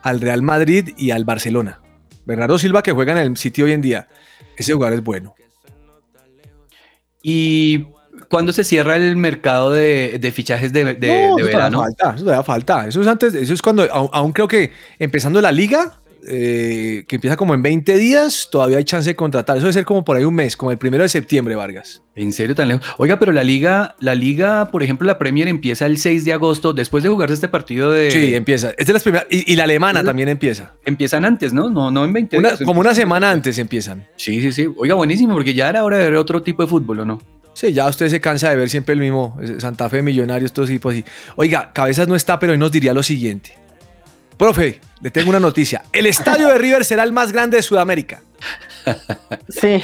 [0.03, 1.81] al Real Madrid y al Barcelona.
[2.25, 4.09] Bernardo Silva que juega en el sitio hoy en día.
[4.57, 5.35] Ese jugador es bueno.
[7.23, 7.87] ¿Y
[8.29, 11.81] cuándo se cierra el mercado de, de fichajes de, de- No, de verano?
[11.83, 12.87] falta, eso todavía falta.
[12.89, 16.01] Eso es antes, eso es cuando, aún, aún creo que empezando la liga,
[16.31, 19.57] eh, que empieza como en 20 días, todavía hay chance de contratar.
[19.57, 22.03] Eso debe ser como por ahí un mes, como el primero de septiembre, Vargas.
[22.17, 22.85] ¿En serio tan lejos?
[22.99, 26.73] Oiga, pero la liga, la liga, por ejemplo, la Premier empieza el 6 de agosto,
[26.73, 28.11] después de jugarse este partido de...
[28.11, 28.73] Sí, empieza.
[28.77, 29.27] Es de las primeras.
[29.31, 30.73] Y, y la alemana también empieza.
[30.85, 31.71] Empiezan antes, ¿no?
[31.71, 32.63] No, no en 20 Una- días.
[32.65, 34.07] como una semana antes empiezan.
[34.17, 34.69] Sí, sí, sí.
[34.77, 37.23] Oiga, buenísimo, porque ya era hora de ver otro tipo de fútbol, ¿o no?
[37.59, 40.65] Sí, ya usted se cansa de ver siempre el mismo eh, Santa Fe, Millonarios, todo
[40.65, 41.05] tipo así.
[41.35, 43.59] Oiga, Cabezas no está, pero hoy nos diría lo siguiente.
[44.37, 45.83] Profe, le tengo una noticia.
[45.93, 48.23] El estadio de River será el más grande de Sudamérica.
[49.49, 49.83] Sí.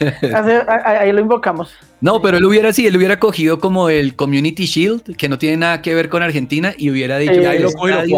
[0.00, 1.72] Hace- a- a- ahí lo invocamos.
[2.00, 5.58] No, pero él hubiera, sí, él hubiera cogido como el Community Shield, que no tiene
[5.58, 7.32] nada que ver con Argentina, y hubiera dicho...
[7.32, 7.70] Eh, "El ahí lo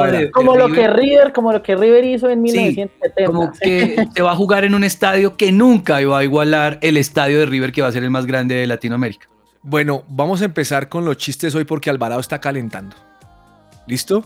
[0.04, 3.24] de- de Como lo que River River, como lo que River hizo en Sí, 1970.
[3.26, 3.60] como sí.
[3.62, 7.40] que se va a jugar en un estadio que nunca va a igualar el estadio
[7.40, 9.28] de River, que va a ser el más grande de Latinoamérica.
[9.62, 12.96] Bueno, vamos a empezar con los chistes hoy porque Alvarado está calentando.
[13.86, 14.24] ¿Listo?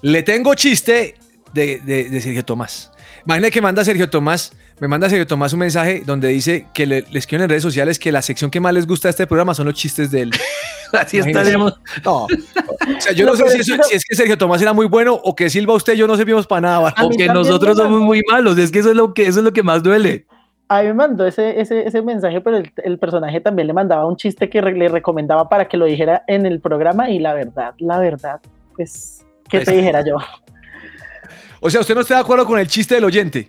[0.00, 1.14] Le tengo chiste
[1.52, 2.90] de, de- de Sergio Tomás.
[3.26, 7.02] Imagina que manda Sergio Tomás, me manda Sergio Tomás un mensaje donde dice que le-
[7.02, 9.54] les escriben en redes sociales que la sección que más les gusta de este programa
[9.54, 10.30] son los chistes de él.
[10.92, 11.78] Así estaremos.
[12.04, 12.24] No.
[12.24, 12.28] O
[12.98, 14.86] sea, yo no, No, sé si, eso- eso- si es que Sergio Tomás era muy
[14.86, 16.94] bueno o que Silva usted y yo no servimos para nada.
[17.00, 19.52] O que nosotros somos muy malos, es que eso es lo que, eso es lo
[19.52, 20.26] que más duele.
[20.68, 24.04] A mí me mandó ese, ese, ese mensaje, pero el, el personaje también le mandaba
[24.04, 27.34] un chiste que re- le recomendaba para que lo dijera en el programa y la
[27.34, 28.40] verdad, la verdad,
[28.74, 30.16] pues, ¿qué te Pues- dijera yo?
[31.60, 33.48] O sea, usted no está de acuerdo con el chiste del oyente.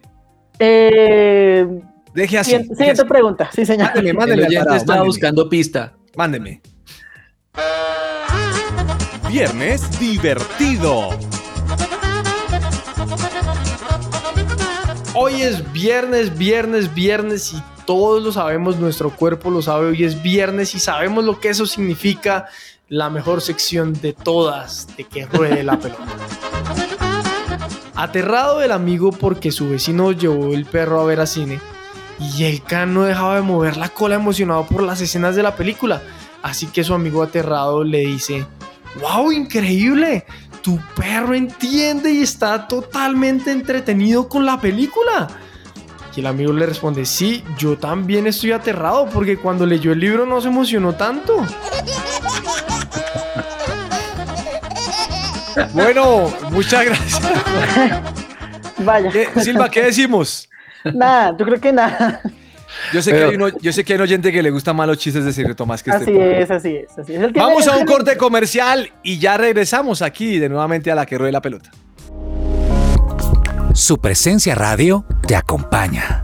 [0.66, 1.68] Eh,
[2.14, 2.52] Deje así.
[2.52, 3.10] siguiente, deje siguiente así.
[3.10, 3.88] pregunta, sí señor.
[3.88, 5.08] Mándeme, El mándeme, oyente Alvarado, estaba mándeme.
[5.10, 5.94] buscando pista.
[6.16, 6.62] Mándeme.
[9.30, 11.10] Viernes divertido.
[15.16, 20.22] Hoy es viernes, viernes, viernes y todos lo sabemos, nuestro cuerpo lo sabe, hoy es
[20.24, 22.48] viernes y sabemos lo que eso significa,
[22.88, 26.04] la mejor sección de todas de que ruede la pelota.
[27.96, 31.60] Aterrado el amigo porque su vecino llevó el perro a ver a cine
[32.20, 35.56] y el can no dejaba de mover la cola emocionado por las escenas de la
[35.56, 36.02] película,
[36.42, 38.46] así que su amigo aterrado le dice,
[39.00, 39.32] ¡Wow!
[39.32, 40.26] ¡Increíble!
[40.62, 45.28] Tu perro entiende y está totalmente entretenido con la película.
[46.16, 50.26] Y el amigo le responde, sí, yo también estoy aterrado porque cuando leyó el libro
[50.26, 51.46] no se emocionó tanto.
[55.74, 57.22] Bueno, muchas gracias.
[58.80, 59.10] Vaya.
[59.12, 60.50] ¿Qué- Silva, ¿qué decimos?
[60.94, 62.22] Nada, yo creo que nada.
[62.92, 64.88] Yo sé, que hay uno- yo sé que hay un oyente que le gusta más
[64.88, 66.04] los chistes de Sir Tomás que este.
[66.04, 67.22] Así es, así es, así es.
[67.22, 71.06] Él tiene- Vamos a un corte comercial y ya regresamos aquí de nuevamente a la
[71.06, 71.70] que ruede la pelota.
[73.74, 76.24] Su presencia radio te acompaña.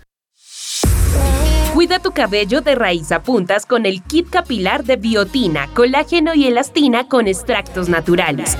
[1.73, 6.45] Cuida tu cabello de raíz a puntas con el kit capilar de biotina, colágeno y
[6.45, 8.57] elastina con extractos naturales.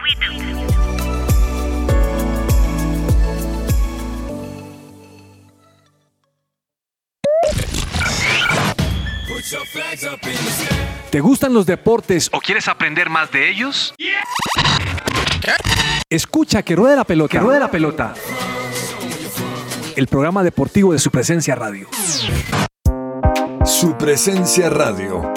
[11.11, 13.95] ¿Te gustan los deportes o quieres aprender más de ellos?
[16.09, 17.31] Escucha que ruede la pelota.
[17.31, 18.15] Que ruede la pelota.
[19.95, 21.87] El programa deportivo de su presencia radio.
[23.65, 25.31] Su presencia radio.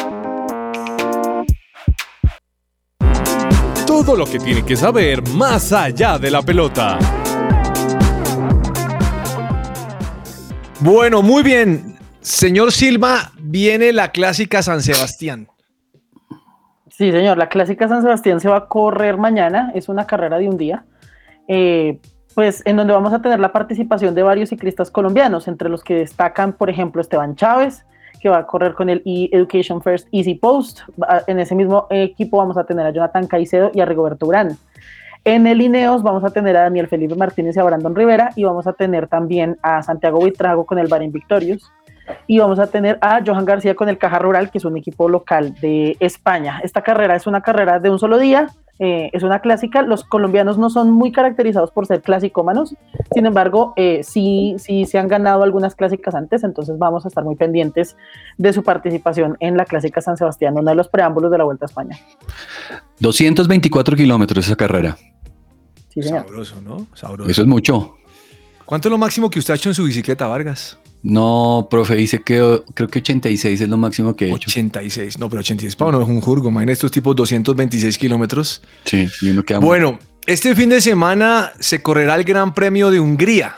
[3.86, 6.98] Todo lo que tiene que saber más allá de la pelota.
[10.80, 11.98] Bueno, muy bien.
[12.22, 15.50] Señor Silva, viene la clásica San Sebastián.
[16.89, 20.48] Sí, señor, la clásica San Sebastián se va a correr mañana, es una carrera de
[20.48, 20.86] un día,
[21.50, 22.00] eh,
[22.36, 25.95] pues en donde vamos a tener la participación de varios ciclistas colombianos, entre los que
[25.95, 27.86] destacan, por ejemplo, Esteban Chávez,
[28.19, 30.82] que va a correr con el E-Education First Easy Post.
[31.28, 34.58] En ese mismo equipo vamos a tener a Jonathan Caicedo y a Rigoberto Urán.
[35.24, 38.43] En el Ineos vamos a tener a Daniel Felipe Martínez y a Brandon Rivera y
[38.43, 41.71] vamos a tener también a Santiago Buitrago con el Bahrein Victorious
[42.28, 45.10] y vamos a tener a Johan García con el Caja Rural, que es un equipo
[45.10, 46.60] local de España.
[46.63, 49.82] Esta carrera es una carrera de un solo día, eh, es una clásica.
[49.82, 52.76] Los colombianos no son muy caracterizados por ser clasicómanos,
[53.14, 57.24] sin embargo, eh, sí, sí se han ganado algunas clásicas antes, entonces vamos a estar
[57.24, 57.96] muy pendientes
[58.38, 61.66] de su participación en la clásica San Sebastián, uno de los preámbulos de la Vuelta
[61.66, 61.98] a España.
[63.00, 64.98] 224 kilómetros esa carrera.
[65.90, 66.26] Sí, señor.
[66.26, 66.88] Sabroso, ¿no?
[66.94, 67.30] Sabroso.
[67.30, 67.96] Eso es mucho.
[68.66, 70.78] ¿Cuánto es lo máximo que usted ha hecho en su bicicleta, Vargas?
[71.08, 74.50] No, profe, dice que creo que 86 es lo máximo que he hecho.
[74.50, 76.50] 86, no, pero 86 para uno es un jurgo.
[76.50, 78.63] Imagínate estos tipos 226 kilómetros.
[78.86, 79.08] Sí,
[79.46, 83.58] queda Bueno, este fin de semana se correrá el Gran Premio de Hungría.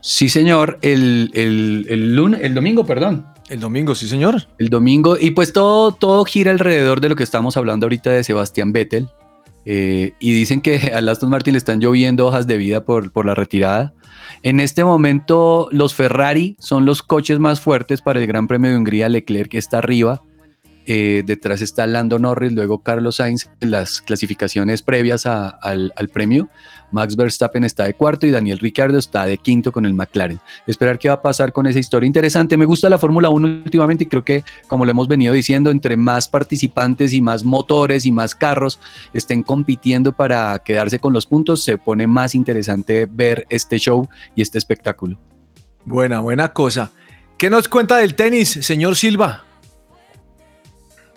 [0.00, 3.26] Sí, señor, el, el, el lunes, el domingo, perdón.
[3.50, 4.48] El domingo, sí, señor.
[4.56, 8.24] El domingo, y pues todo, todo gira alrededor de lo que estamos hablando ahorita de
[8.24, 9.10] Sebastián Vettel.
[9.66, 13.26] Eh, y dicen que a Aston Martin le están lloviendo hojas de vida por, por
[13.26, 13.92] la retirada.
[14.42, 18.76] En este momento, los Ferrari son los coches más fuertes para el Gran Premio de
[18.76, 19.08] Hungría.
[19.08, 20.22] Leclerc está arriba.
[20.88, 26.48] Eh, detrás está Lando Norris, luego Carlos Sainz en las clasificaciones previas al, al premio.
[26.90, 30.40] Max Verstappen está de cuarto y Daniel Ricciardo está de quinto con el McLaren.
[30.66, 32.56] Esperar qué va a pasar con esa historia interesante.
[32.56, 35.96] Me gusta la Fórmula 1 últimamente y creo que, como lo hemos venido diciendo, entre
[35.96, 38.78] más participantes y más motores y más carros
[39.12, 44.42] estén compitiendo para quedarse con los puntos, se pone más interesante ver este show y
[44.42, 45.18] este espectáculo.
[45.84, 46.90] Buena, buena cosa.
[47.38, 49.44] ¿Qué nos cuenta del tenis, señor Silva?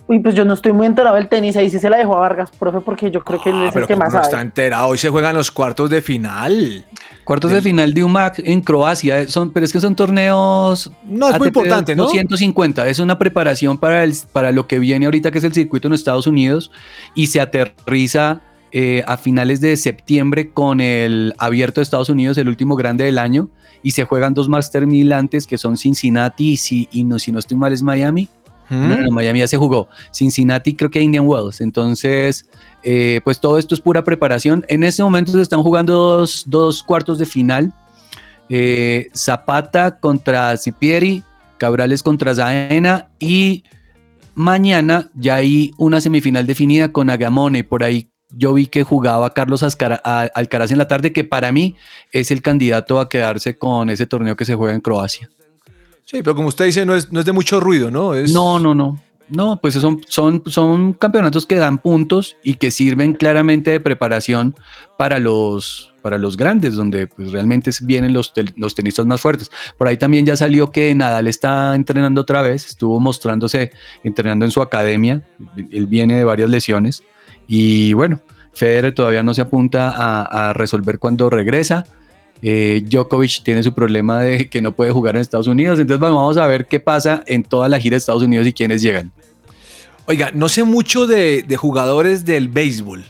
[0.09, 2.21] Uy, pues yo no estoy muy enterado del tenis, ahí sí se la dejó a
[2.21, 4.17] Vargas, profe, porque yo creo que él Ah, es pero el que ¿cómo más no
[4.17, 4.31] sabe.
[4.31, 4.87] está enterado.
[4.87, 6.83] Hoy se juegan los cuartos de final.
[7.23, 10.91] Cuartos de final de UMAC en Croacia, eh, son, pero es que son torneos...
[11.03, 12.05] No, es muy importante, ¿no?
[12.05, 15.87] 250, es una preparación para, el, para lo que viene ahorita, que es el circuito
[15.87, 16.71] en Estados Unidos,
[17.13, 18.41] y se aterriza
[18.71, 23.19] eh, a finales de septiembre con el abierto de Estados Unidos, el último grande del
[23.19, 23.49] año,
[23.83, 27.31] y se juegan dos Master 1000 antes, que son Cincinnati y, si, y no, si
[27.31, 28.27] no estoy mal es Miami.
[28.69, 29.89] Miami ya se jugó.
[30.11, 31.61] Cincinnati creo que Indian Wells.
[31.61, 32.49] Entonces,
[32.83, 34.65] eh, pues todo esto es pura preparación.
[34.67, 37.73] En este momento se están jugando dos, cuartos de final.
[38.49, 41.23] Eh, Zapata contra Cipieri,
[41.57, 43.63] Cabrales contra Zaena y
[44.33, 47.63] mañana ya hay una semifinal definida con Agamone.
[47.63, 51.75] Por ahí yo vi que jugaba Carlos Alcaraz en la tarde, que para mí
[52.11, 55.29] es el candidato a quedarse con ese torneo que se juega en Croacia.
[56.09, 58.15] Sí, pero como usted dice, no es, no es de mucho ruido, ¿no?
[58.15, 58.33] Es...
[58.33, 58.99] No, no, no.
[59.27, 64.55] No, pues son, son, son campeonatos que dan puntos y que sirven claramente de preparación
[64.97, 69.51] para los, para los grandes, donde pues, realmente vienen los, los tenistas más fuertes.
[69.77, 73.71] Por ahí también ya salió que Nadal está entrenando otra vez, estuvo mostrándose,
[74.03, 75.21] entrenando en su academia,
[75.71, 77.03] él viene de varias lesiones
[77.47, 78.19] y bueno,
[78.53, 81.85] Federer todavía no se apunta a, a resolver cuando regresa.
[82.41, 86.15] Eh, Djokovic tiene su problema de que no puede jugar en Estados Unidos, entonces bueno,
[86.15, 89.11] vamos a ver qué pasa en toda la gira de Estados Unidos y quiénes llegan.
[90.05, 93.03] Oiga, no sé mucho de, de jugadores del béisbol,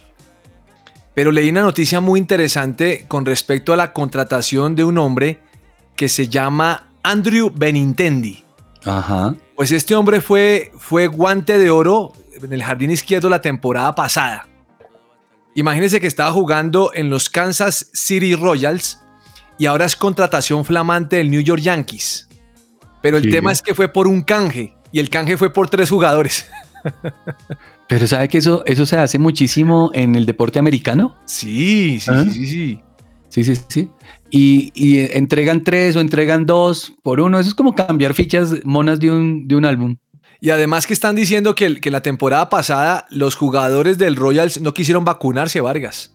[1.13, 5.39] pero leí una noticia muy interesante con respecto a la contratación de un hombre
[5.95, 8.43] que se llama Andrew Benintendi.
[8.85, 9.35] Ajá.
[9.55, 14.47] Pues este hombre fue, fue guante de oro en el jardín izquierdo la temporada pasada.
[15.55, 18.99] Imagínense que estaba jugando en los Kansas City Royals
[19.59, 22.27] y ahora es contratación flamante del New York Yankees.
[23.01, 23.29] Pero el Sí.
[23.29, 26.47] tema es que fue por un canje y el canje fue por tres jugadores.
[27.87, 31.15] Pero ¿sabe que eso, eso se hace muchísimo en el deporte americano?
[31.25, 32.23] Sí, sí, ¿Ah?
[32.25, 32.79] sí, sí, sí.
[33.29, 33.89] Sí, sí, sí.
[34.31, 37.39] Y, y entregan tres o entregan dos por uno.
[37.39, 39.97] Eso es como cambiar fichas monas de un, de un álbum.
[40.41, 44.73] Y además que están diciendo que, que la temporada pasada los jugadores del Royals no
[44.73, 46.13] quisieron vacunarse, Vargas.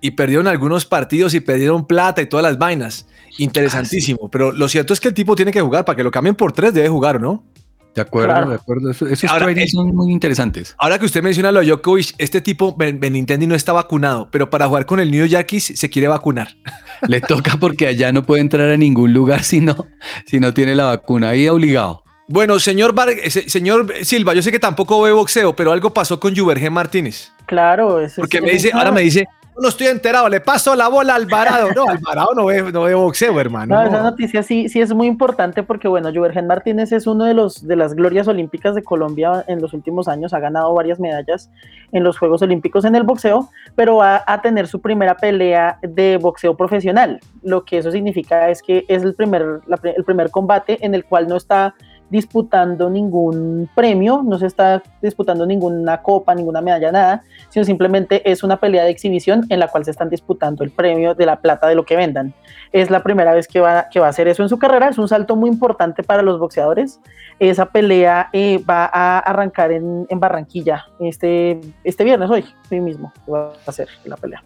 [0.00, 3.06] Y perdieron algunos partidos y perdieron plata y todas las vainas.
[3.38, 4.28] Interesantísimo.
[4.30, 5.84] Pero lo cierto es que el tipo tiene que jugar.
[5.84, 7.44] Para que lo cambien por tres debe jugar, ¿o ¿no?
[7.94, 8.50] De acuerdo, Claro.
[8.50, 8.90] de acuerdo.
[8.90, 10.74] Eso- esos Ahora, son muy interesantes.
[10.78, 14.28] Ahora que usted menciona lo de Djokovic, este tipo, Ben- Benintendi, no está vacunado.
[14.30, 16.48] Pero para jugar con el New Yankees se quiere vacunar.
[17.08, 19.86] Le toca porque allá no puede entrar a ningún lugar si no,
[20.26, 21.30] si no tiene la vacuna.
[21.30, 22.04] Ahí obligado.
[22.28, 25.92] Bueno, señor, Var- eh, se- señor Silva, yo sé que tampoco ve boxeo, pero algo
[25.94, 27.32] pasó con Juvergen Martínez.
[27.46, 29.26] Claro, eso Porque sí, me dice, ahora me dice,
[29.60, 31.68] no estoy enterado, le paso la bola a Alvarado.
[31.74, 33.74] No, Alvarado no ve, no ve boxeo, hermano.
[33.74, 37.34] No, esa noticia sí, sí es muy importante porque, bueno, Juvergen Martínez es uno de
[37.34, 41.50] los de las glorias olímpicas de Colombia en los últimos años, ha ganado varias medallas
[41.92, 46.18] en los Juegos Olímpicos en el boxeo, pero va a tener su primera pelea de
[46.18, 47.20] boxeo profesional.
[47.42, 49.60] Lo que eso significa es que es el primer,
[49.96, 51.74] el primer combate en el cual no está
[52.10, 58.42] disputando ningún premio, no se está disputando ninguna copa, ninguna medalla, nada, sino simplemente es
[58.42, 61.68] una pelea de exhibición en la cual se están disputando el premio de la plata
[61.68, 62.34] de lo que vendan.
[62.72, 64.98] Es la primera vez que va, que va a hacer eso en su carrera, es
[64.98, 67.00] un salto muy importante para los boxeadores.
[67.38, 73.12] Esa pelea eh, va a arrancar en, en Barranquilla este, este viernes, hoy, hoy mismo
[73.32, 74.42] va a hacer la pelea.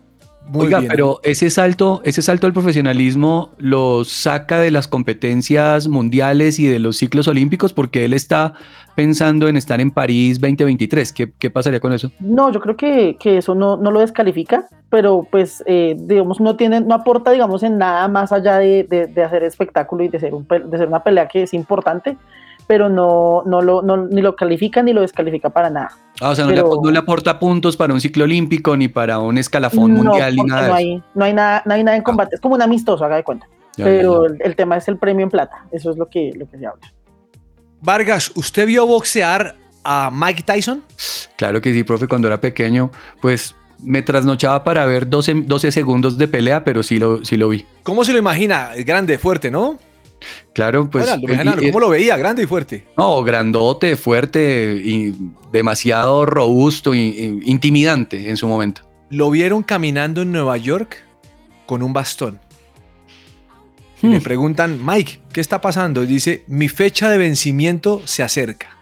[0.55, 0.91] Oiga, bien.
[0.91, 6.79] pero ese salto, ese salto al profesionalismo lo saca de las competencias mundiales y de
[6.79, 8.55] los ciclos olímpicos porque él está
[8.95, 11.13] pensando en estar en París 2023.
[11.15, 12.11] ¿Qué, qué pasaría con eso?
[12.21, 16.57] No, yo creo que, que eso no, no lo descalifica, pero pues, eh, digamos, no
[16.57, 20.21] tiene, no aporta, digamos, en nada más allá de, de- de hacer espectáculo y de
[20.21, 22.19] ser, un, de ser una pelea que es importante,
[22.67, 25.91] pero no, no lo, no- ni lo califica ni lo descalifica para nada.
[26.21, 28.89] Ah, o sea, no, Pero- le, no le aporta puntos para un ciclo olímpico ni
[28.89, 31.85] para un escalafón No, mundial ni nada no de hay, no hay nada, no hay
[31.85, 33.47] nada en combate, es como un amistoso, haga de cuenta.
[33.77, 36.49] Ya, pero El, el tema es el premio en plata, eso es lo que, lo
[36.49, 36.93] que se habla.
[37.81, 40.83] Vargas, ¿usted vio boxear a Mike Tyson?
[41.37, 46.17] Claro que sí, profe, cuando era pequeño, pues me trasnochaba para ver 12, 12 segundos
[46.17, 47.67] de pelea, pero sí lo, sí lo vi.
[47.83, 48.71] ¿Cómo se lo imagina?
[48.77, 49.79] Es grande, fuerte, ¿no?
[50.53, 51.07] Claro, pues.
[51.21, 52.17] Imagina- eh, ¿Cómo lo veía?
[52.17, 52.87] Grande y fuerte.
[52.97, 55.15] No, grandote, fuerte y
[55.53, 58.83] demasiado robusto y, y intimidante en su momento.
[59.11, 60.97] Lo vieron caminando en Nueva York
[61.67, 62.41] con un bastón.
[64.03, 64.13] Y Hmm.
[64.13, 66.03] Le preguntan, Mike, ¿qué está pasando?
[66.03, 68.77] Y dice, mi fecha de vencimiento se acerca.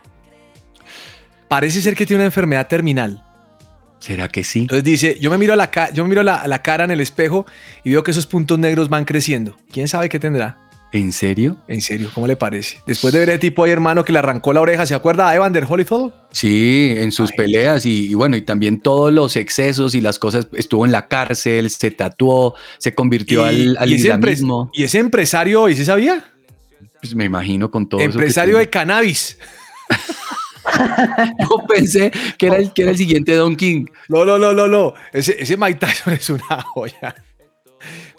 [1.49, 3.23] Parece ser que tiene una enfermedad terminal.
[3.99, 4.61] ¿Será que sí?
[4.61, 7.01] Entonces dice, yo me miro, a la, yo me miro la, la cara en el
[7.01, 7.45] espejo
[7.85, 9.57] y veo que esos puntos negros van creciendo.
[9.71, 10.57] ¿Quién sabe qué tendrá?
[10.93, 11.57] ¿En serio?
[11.68, 12.78] En serio, ¿cómo le parece?
[12.84, 15.36] Después de ver el tipo ahí, hermano, que le arrancó la oreja, ¿se acuerda a
[15.36, 16.12] Evander Holyfield?
[16.32, 20.49] Sí, en sus peleas y, y bueno, y también todos los excesos y las cosas,
[20.53, 24.70] estuvo en la cárcel, se tatuó, se convirtió al, al y islamismo.
[24.72, 26.24] y ese empresario, ¿y se sabía?
[27.01, 29.38] Pues me imagino con todo Empresario de cannabis.
[31.41, 33.86] Yo pensé que era el, que era el siguiente Don King.
[34.09, 34.95] No, no, no, no, no.
[35.12, 37.14] Ese, ese Mike Tyson es una joya.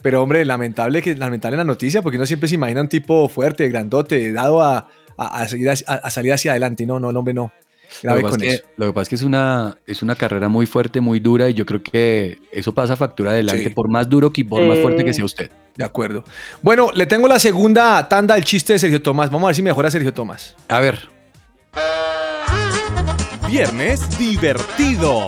[0.01, 3.67] Pero, hombre, lamentable, que, lamentable la noticia, porque uno siempre se imagina un tipo fuerte,
[3.69, 4.87] grandote, dado a,
[5.17, 6.85] a- a seguir hacia- a, a salir hacia adelante.
[6.85, 7.51] No, no, el hombre no.
[8.03, 8.63] Lo Grave que, pasa con es eso.
[8.63, 11.49] que, lo que pasa es que es una, es una carrera muy fuerte, muy dura
[11.49, 13.69] y yo creo que eso pasa factura adelante Sí.
[13.71, 15.51] por más duro que por más fuerte que sea usted.
[15.75, 16.23] De acuerdo.
[16.61, 19.29] Bueno, le tengo la segunda tanda del chiste de Sergio Tomás.
[19.29, 20.55] Vamos a ver si mejora Sergio Tomás.
[20.69, 20.99] A ver.
[23.49, 25.27] Viernes divertido.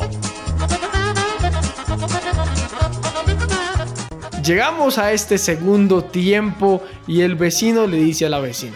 [4.44, 8.76] Llegamos a este segundo tiempo y el vecino le dice a la vecina,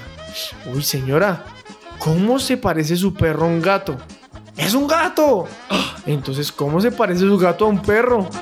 [0.73, 1.43] uy señora,
[1.99, 3.97] ¿cómo se parece su perro a un gato?
[4.55, 5.47] ¡Es un gato!
[5.69, 8.29] "Ah, Entonces, ¿cómo se parece su gato a un perro?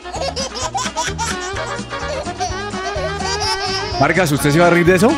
[3.99, 5.09] Vargas, ¿usted se va a reír de eso?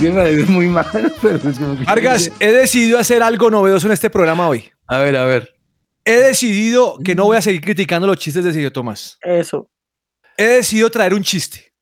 [0.00, 0.86] Es muy mal,
[1.20, 4.70] pero es como que- Vargas, he decidido hacer algo novedoso en este programa hoy.
[4.86, 5.52] A ver, a ver.
[6.04, 9.18] He decidido que no voy a seguir criticando los chistes de Sergio Tomás.
[9.22, 9.68] Eso.
[10.40, 11.72] He decidido traer un chiste.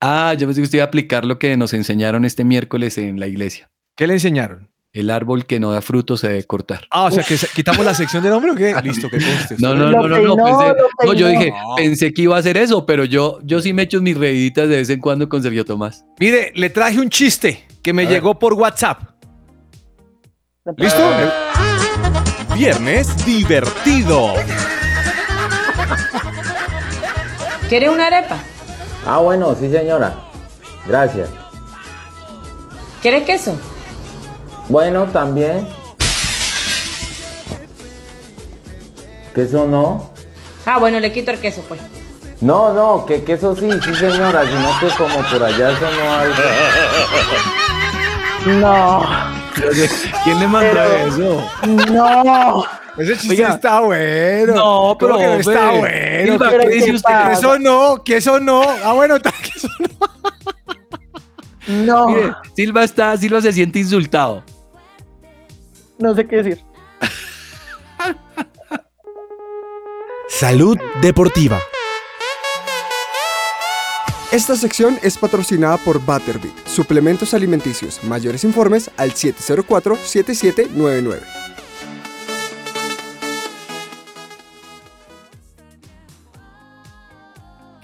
[0.00, 3.20] Ah, yo pensé que usted iba a aplicar lo que nos enseñaron este miércoles en
[3.20, 3.70] la iglesia.
[3.96, 4.68] ¿Qué le enseñaron?
[4.92, 6.86] El árbol que no da fruto se debe cortar.
[6.90, 8.74] Ah, o sea, que quitamos la sección del hombre o qué?
[8.82, 9.56] Listo, que conste.
[9.58, 10.74] No, no, Lo no, no, no, pensé-
[11.04, 14.00] no, yo dije, pensé que iba a hacer eso, pero yo, yo sí me echo
[14.00, 16.04] mis reiditas de vez en cuando con Sergio Tomás.
[16.18, 18.14] Mire, le traje un chiste que me A ver.
[18.14, 19.02] llegó por WhatsApp.
[20.76, 21.10] ¿Listo?
[22.56, 24.34] Viernes divertido.
[27.68, 28.36] ¿Quiere una arepa?
[29.06, 30.14] Ah, bueno, sí, señora.
[30.86, 31.28] Gracias.
[33.02, 33.58] ¿Quiere queso?
[34.68, 35.68] Bueno, también.
[39.34, 40.10] ¿Queso no?
[40.66, 41.80] Ah, bueno, le quito el queso, pues.
[42.40, 46.30] No, no, que queso sí, sí, señora, sino que como por allá eso no hay.
[48.60, 49.04] No.
[50.24, 51.50] ¿Quién le mandó Pero- eso?
[51.92, 52.64] No.
[52.98, 53.54] Ese chiste Oiga.
[53.54, 54.54] está bueno.
[54.54, 56.32] No, ¿Cómo pero, que no está bueno.
[56.32, 57.24] Silva, ¿Qué ¿qué dice usted?
[57.26, 58.62] Que eso no, que eso no.
[58.84, 59.68] Ah, bueno, está- que eso
[61.68, 62.08] No.
[62.10, 64.42] Mire, Silva está, Silva se siente insultado.
[65.98, 66.64] No sé qué decir.
[70.28, 71.58] Salud Deportiva.
[74.30, 78.04] Esta sección es patrocinada por Butterbeat, suplementos alimenticios.
[78.04, 81.20] Mayores informes al 704-7799.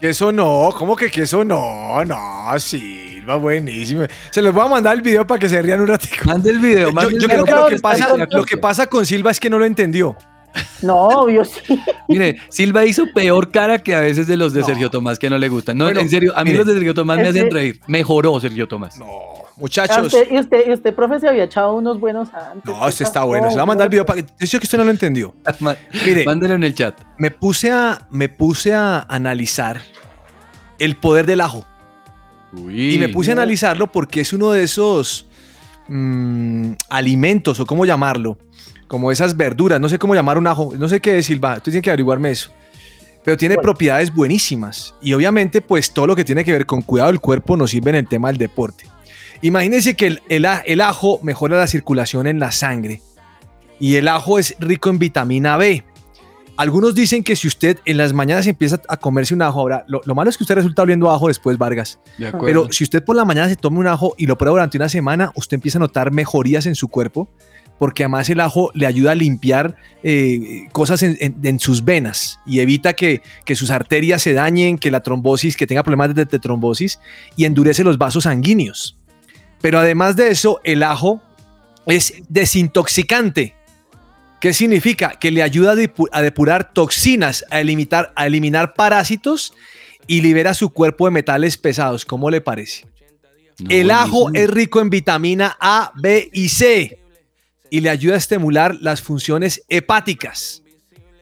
[0.05, 2.05] Que eso no, ¿cómo que que eso no?
[2.05, 4.05] No, Silva, buenísimo.
[4.31, 6.27] Se los voy a mandar el video para que se rían un ratito.
[6.27, 9.07] Mande el video, Yo, mande el yo video creo que pasa, lo que pasa con
[9.07, 10.15] Silva es que no lo entendió.
[10.83, 11.61] No, obvio sí.
[12.09, 15.39] Mire, Silva hizo peor cara que a veces de los de Sergio Tomás que no
[15.39, 15.79] le gustan.
[15.79, 17.81] No, Bueno, en serio, a mí mire, los de Sergio Tomás me hacen reír.
[17.87, 18.99] Mejoró Sergio Tomás.
[19.01, 19.05] Ah,
[19.57, 22.65] Muchachos, usted- y, usted, y usted, profe, se había echado unos buenos antes.
[22.65, 23.51] no, este está bueno.
[23.51, 24.29] Se va a mandar el video para que.
[24.41, 25.35] Yo sé que usted no lo entendió.
[26.07, 27.01] Mire, Mándelo en el chat.
[27.19, 29.81] me puse a, me puse a analizar
[30.79, 31.65] el poder del ajo.
[32.69, 35.27] Y me puse a analizarlo porque es uno de esos
[35.89, 38.39] mm, alimentos, o cómo llamarlo,
[38.89, 41.65] como esas verduras, no sé cómo llamar un ajo, no sé qué es, Silva, tú
[41.71, 42.51] tienes que averiguarme eso.
[43.25, 44.95] Pero tiene propiedades buenísimas.
[45.01, 47.91] Y obviamente, pues todo lo que tiene que ver con cuidado del cuerpo nos sirve
[47.91, 48.85] en el tema del deporte.
[49.41, 53.01] Imagínense que el, el a- el ajo mejora la circulación en la sangre.
[53.81, 55.85] Y el ajo es rico en vitamina B.
[56.57, 60.01] Algunos dicen que si usted en las mañanas empieza a comerse un ajo, ahora, lo,
[60.05, 61.99] lo malo es que usted resulta oliendo ajo después, Vargas.
[62.17, 62.31] De.
[62.47, 64.89] Pero si usted por la mañana se toma un ajo y lo prueba durante una
[64.89, 67.29] semana, usted empieza a notar mejorías en su cuerpo,
[67.79, 72.39] porque además el ajo le ayuda a limpiar eh, cosas en, en- en sus venas
[72.47, 76.25] y evita que, que sus arterias se dañen, que la trombosis, que tenga problemas de,
[76.25, 77.01] de trombosis
[77.37, 78.97] y endurece los vasos sanguíneos.
[79.61, 81.21] Pero además de eso, el ajo
[81.87, 83.55] es desintoxicante.
[84.41, 85.11] ¿Qué significa?
[85.19, 85.75] Que le ayuda
[86.13, 89.55] a depurar toxinas, a eliminar, a eliminar parásitos
[90.07, 92.05] y libera su cuerpo de metales pesados.
[92.05, 92.87] ¿Cómo le parece?
[93.69, 96.99] el ajo es rico en vitamina A, B y C
[97.75, 100.63] y le ayuda a estimular las funciones hepáticas.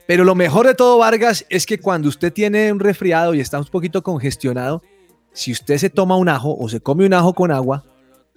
[0.05, 3.57] Pero lo mejor de todo, Vargas, es que cuando usted tiene un resfriado y está
[3.57, 4.83] un poquito congestionado,
[5.31, 7.85] si usted se toma un ajo o se come un ajo con agua,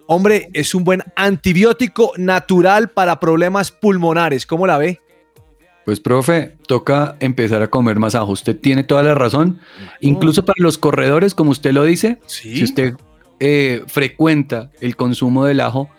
[0.07, 4.47] hombre, es un buen antibiótico natural para problemas pulmonares.
[4.47, 4.99] ¿Cómo la ve?
[5.85, 8.33] Pues, profe, toca empezar a comer más ajo.
[8.33, 9.61] Usted tiene toda la razón.
[10.01, 12.95] Incluso para los corredores, como usted lo dice, si usted
[13.41, 15.91] eh, frecuenta el consumo del ajo,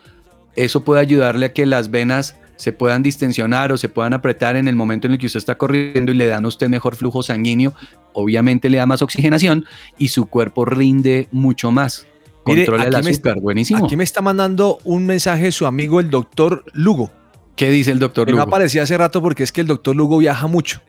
[0.58, 4.68] eso puede ayudarle a que las venas se puedan distensionar o se puedan apretar en
[4.68, 7.22] el momento en el que usted está corriendo y le dan a usted mejor flujo
[7.24, 7.74] sanguíneo,
[8.14, 9.66] obviamente le da más oxigenación
[9.97, 12.08] y su cuerpo rinde mucho más.
[12.47, 13.86] Mire, Controla el aquí me azúcar, está- buenísimo.
[13.86, 17.12] Aquí me está mandando un mensaje su amigo el doctor Lugo.
[17.55, 18.47] ¿Qué dice el doctor Que no Lugo?
[18.49, 20.82] aparecía hace rato porque es que el doctor Lugo viaja mucho.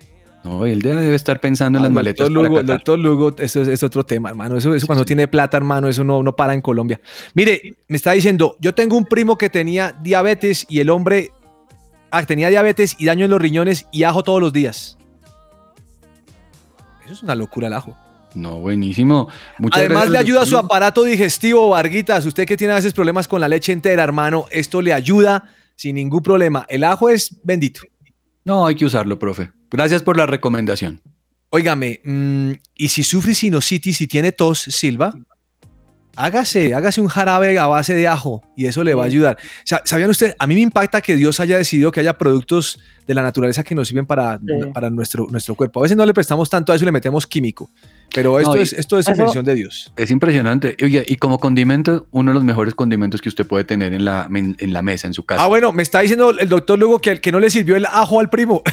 [0.44, 2.28] No, él debe estar pensando en las Ah, maletas.
[2.28, 2.76] Doctor para Lugo, el Qatar.
[2.78, 4.56] doctor Lugo, eso es, es otro tema, hermano.
[4.56, 7.00] Eso, eso cuando tiene plata, hermano, eso no, no para en Colombia.
[7.34, 11.32] Mire, me está diciendo, yo tengo un primo que tenía diabetes y el hombre
[12.10, 14.96] ah, tenía diabetes y daño en los riñones y ajo todos los días.
[17.04, 17.96] Eso es una locura el ajo.
[18.34, 19.28] No, buenísimo.
[19.58, 22.24] Muchas Además gracias, le ayuda a su aparato digestivo, Varguitas.
[22.26, 25.96] Usted que tiene a veces problemas con la leche entera, hermano, esto le ayuda sin
[25.96, 26.64] ningún problema.
[26.68, 27.80] El ajo es bendito.
[28.44, 29.50] No, hay que usarlo, profe.
[29.70, 31.00] Gracias por la recomendación.
[31.50, 35.14] Óigame, mm, y si sufre sinusitis y tiene tos, Silva,
[36.16, 39.38] hágase, hágase un jarabe a base de ajo y eso le va a ayudar.
[39.64, 40.34] Sa- ¿Sabían ustedes?
[40.38, 43.74] A mí me impacta que Dios haya decidido que haya productos de la naturaleza que
[43.74, 44.38] nos sirven para,
[44.74, 45.80] para nuestro, nuestro cuerpo.
[45.80, 47.70] A veces no le prestamos tanto a eso y le metemos químico,
[48.14, 49.92] pero esto No, es, esto es invención de Dios.
[49.96, 50.76] Es impresionante.
[50.82, 54.28] Oye, y como condimento, uno de los mejores condimentos que usted puede tener en la,
[54.34, 55.42] en, en la mesa, en su casa.
[55.44, 58.20] Ah, bueno, me está diciendo el doctor luego que, que no le sirvió el ajo
[58.20, 58.62] al primo.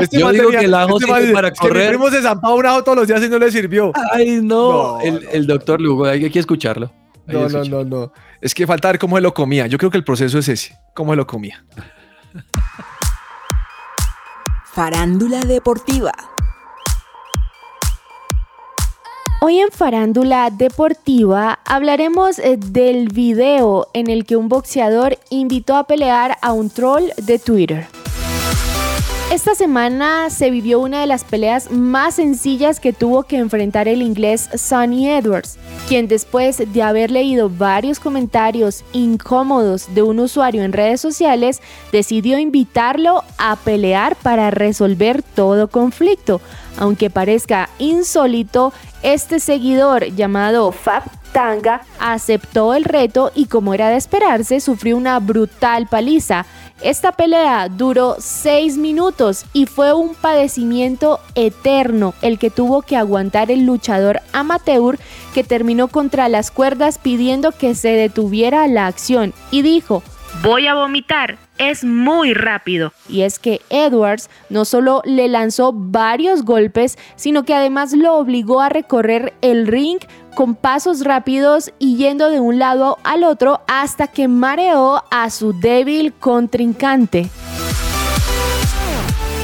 [0.00, 1.82] Este Yo digo tenía- que el ajo este sirve para "Es que correr".
[1.84, 3.92] mi primo se zampaba un ajo todos los días y no le sirvió.
[4.12, 5.00] Ay, no.
[5.00, 6.92] el, el doctor Lugo, hay que escucharlo.
[7.26, 8.12] Hay que No, no, no, no.
[8.40, 9.66] Es que falta ver cómo se lo comía.
[9.66, 10.76] Yo creo que el proceso es ese.
[10.94, 11.64] ¿Cómo se lo comía?
[14.74, 16.12] Farándula deportiva.
[19.42, 25.86] Hoy en Farándula Deportiva hablaremos eh, del video en el que un boxeador invitó a
[25.86, 28.01] pelear a un troll de Twitter.
[29.32, 34.02] Esta semana se vivió una de las peleas más sencillas que tuvo que enfrentar el
[34.02, 35.56] inglés Sonny Edwards,
[35.88, 41.62] quien después de haber leído varios comentarios incómodos de un usuario en redes sociales,
[41.92, 46.42] decidió invitarlo a pelear para resolver todo conflicto.
[46.76, 53.96] Aunque parezca insólito, este seguidor llamado Fab Tanga aceptó el reto y como era de
[53.96, 56.44] esperarse, sufrió una brutal paliza.
[56.82, 63.52] Esta pelea duró 6 minutos y fue un padecimiento eterno el que tuvo que aguantar
[63.52, 64.98] el luchador amateur
[65.32, 70.02] que terminó contra las cuerdas pidiendo que se detuviera la acción y dijo,
[70.42, 72.92] voy a vomitar, es muy rápido.
[73.08, 78.60] Y es que Edwards no solo le lanzó varios golpes, sino que además lo obligó
[78.60, 79.98] a recorrer el ring
[80.34, 85.52] con pasos rápidos y yendo de un lado al otro hasta que mareó a su
[85.52, 87.28] débil contrincante.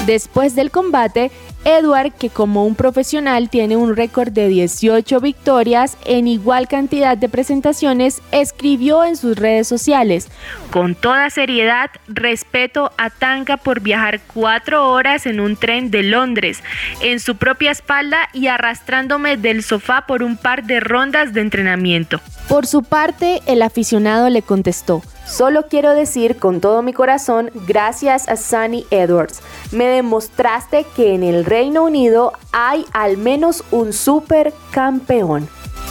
[0.07, 1.31] Después del combate,
[1.69, 7.29] Edward, que como un profesional tiene un récord de 18 victorias en igual cantidad de
[7.29, 10.29] presentaciones, escribió en sus redes sociales,
[10.71, 16.63] con toda seriedad, respeto a Tanga por viajar cuatro horas en un tren de Londres,
[17.03, 22.19] en su propia espalda y arrastrándome del sofá por un par de rondas de entrenamiento.
[22.49, 28.29] Por su parte, el aficionado le contestó, Solo quiero decir con todo mi corazón, gracias
[28.29, 29.41] a Sunny Edwards.
[29.73, 35.47] Me demostraste que en el Reino Unido hay al menos un super campeón.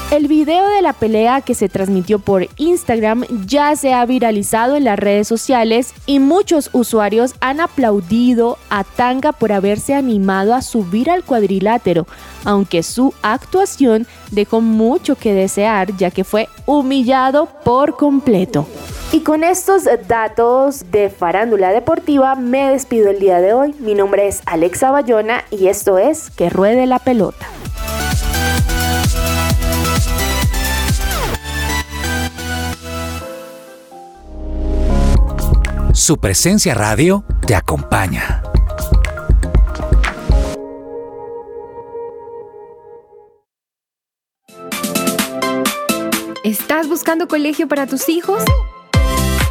[0.10, 4.86] El video de la pelea que se transmitió por Instagram ya se ha viralizado en
[4.86, 11.12] las redes sociales y muchos usuarios han aplaudido a Tanga por haberse animado a subir
[11.12, 12.08] al cuadrilátero,
[12.44, 18.66] aunque su actuación dejó mucho que desear ya que fue humillado por completo.
[19.12, 23.74] Y con estos datos de farándula deportiva me despido el día de hoy.
[23.80, 27.48] Mi nombre es Alexa Bayona y esto es Que Ruede la Pelota.
[35.94, 38.44] Su presencia radio te acompaña.
[46.44, 48.44] ¿Estás buscando colegio para tus hijos?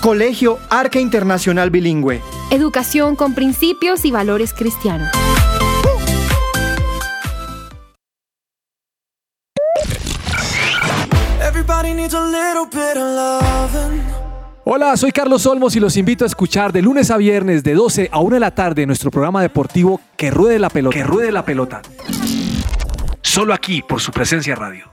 [0.00, 2.22] Colegio Arca Internacional Bilingüe.
[2.50, 5.08] Educación con principios y valores cristianos.
[14.64, 18.10] Hola, soy Carlos Olmos y los invito a escuchar de lunes a viernes de 12
[18.12, 20.96] a 1 de la tarde nuestro programa deportivo Que Ruede la Pelota.
[20.96, 21.82] Que ruede la pelota.
[23.20, 24.92] Solo aquí por su presencia radio.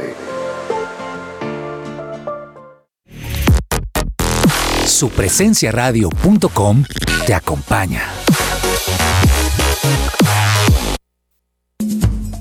[4.84, 6.84] Supresenciaradio.com
[7.26, 8.02] te acompaña.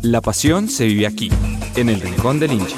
[0.02, 1.30] La pasión se vive aquí,
[1.76, 2.78] en el Rincón del Hincha.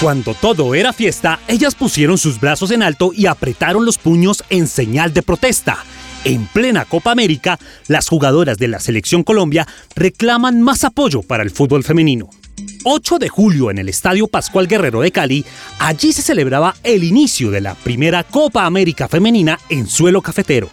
[0.00, 4.66] Cuando todo era fiesta, ellas pusieron sus brazos en alto y apretaron los puños en
[4.66, 5.84] señal de protesta.
[6.24, 11.50] En plena Copa América, las jugadoras de la Selección Colombia reclaman más apoyo para el
[11.50, 12.30] fútbol femenino.
[12.84, 15.44] 8 de julio en el Estadio Pascual Guerrero de Cali,
[15.78, 20.70] allí se celebraba el inicio de la primera Copa América femenina en suelo cafetero.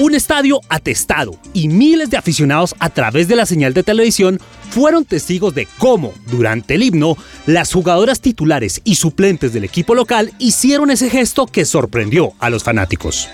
[0.00, 4.40] Un estadio atestado y miles de aficionados a través de la señal de televisión
[4.70, 10.32] fueron testigos de cómo, durante el himno, las jugadoras titulares y suplentes del equipo local
[10.38, 13.28] hicieron ese gesto que sorprendió a los fanáticos.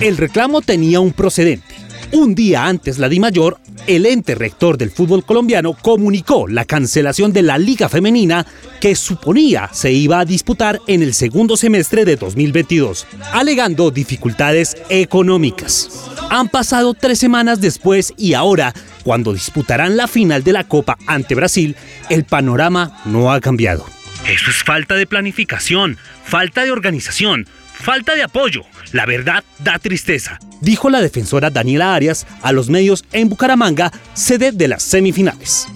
[0.00, 1.71] El reclamo tenía un procedente.
[2.12, 7.40] Un día antes, la DIMAYOR, el ente rector del fútbol colombiano, comunicó la cancelación de
[7.40, 8.46] la Liga Femenina
[8.82, 15.88] que suponía se iba a disputar en el segundo semestre de 2022, alegando dificultades económicas.
[16.28, 21.34] Han pasado tres semanas después y ahora, cuando disputarán la final de la Copa ante
[21.34, 21.76] Brasil,
[22.10, 23.86] el panorama no ha cambiado.
[24.28, 27.46] Eso es falta de planificación, falta de organización,
[27.82, 28.62] falta de apoyo.
[28.92, 34.52] La verdad da tristeza, dijo la defensora Daniela Arias a los medios en Bucaramanga, sede
[34.52, 35.66] de las semifinales.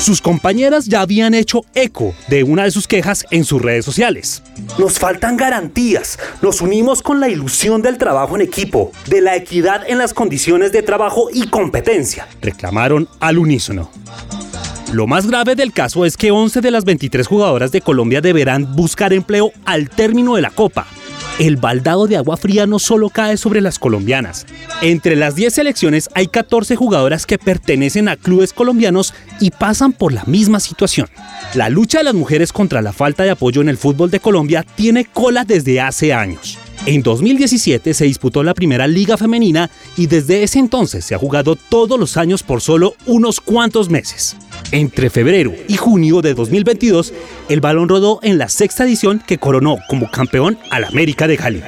[0.00, 4.42] Sus compañeras ya habían hecho eco de una de sus quejas en sus redes sociales.
[4.78, 9.88] Nos faltan garantías, nos unimos con la ilusión del trabajo en equipo, de la equidad
[9.88, 13.90] en las condiciones de trabajo y competencia, reclamaron al unísono.
[14.92, 18.76] Lo más grave del caso es que 11 de las 23 jugadoras de Colombia deberán
[18.76, 20.86] buscar empleo al término de la Copa.
[21.38, 24.46] El baldado de agua fría no solo cae sobre las colombianas.
[24.80, 30.12] Entre las 10 selecciones hay 14 jugadoras que pertenecen a clubes colombianos y pasan por
[30.12, 31.08] la misma situación.
[31.54, 34.64] La lucha de las mujeres contra la falta de apoyo en el fútbol de Colombia
[34.76, 36.58] tiene cola desde hace años.
[36.84, 41.56] En 2017 se disputó la primera liga femenina y desde ese entonces se ha jugado
[41.56, 44.36] todos los años por solo unos cuantos meses.
[44.72, 47.12] Entre febrero y junio de 2022,
[47.48, 51.62] el balón rodó en la sexta edición que coronó como campeón al América de Cali.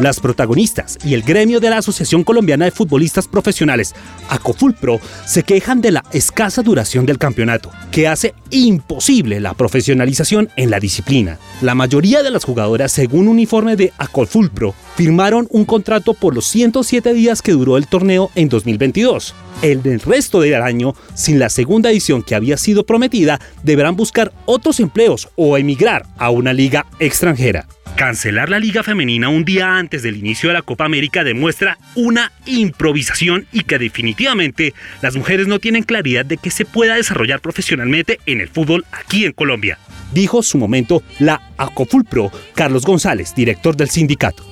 [0.00, 3.94] Las protagonistas y el gremio de la Asociación Colombiana de Futbolistas Profesionales,
[4.30, 10.70] ACOFULPRO, se quejan de la escasa duración del campeonato, que hace imposible la profesionalización en
[10.70, 11.38] la disciplina.
[11.60, 16.46] La mayoría de las jugadoras, según un informe de ACOFULPRO, firmaron un contrato por los
[16.46, 19.34] 107 días que duró el torneo en 2022.
[19.60, 24.80] El resto del año, sin la segunda edición que había sido prometida, deberán buscar otros
[24.80, 27.66] empleos o emigrar a una liga extranjera.
[28.00, 32.32] Cancelar la liga femenina un día antes del inicio de la Copa América demuestra una
[32.46, 34.72] improvisación y que definitivamente
[35.02, 39.26] las mujeres no tienen claridad de que se pueda desarrollar profesionalmente en el fútbol aquí
[39.26, 39.78] en Colombia,
[40.14, 44.49] dijo su momento la ACOFULPRO Carlos González, director del sindicato.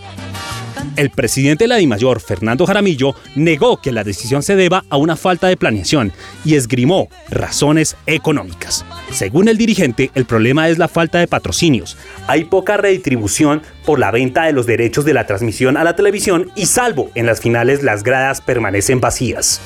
[0.97, 5.17] El presidente de la DIMAYOR, Fernando Jaramillo, negó que la decisión se deba a una
[5.17, 6.13] falta de planeación
[6.45, 8.85] y esgrimó razones económicas.
[9.13, 11.97] Según el dirigente, el problema es la falta de patrocinios.
[12.27, 16.51] Hay poca redistribución por la venta de los derechos de la transmisión a la televisión
[16.57, 19.61] y salvo en las finales las gradas permanecen vacías.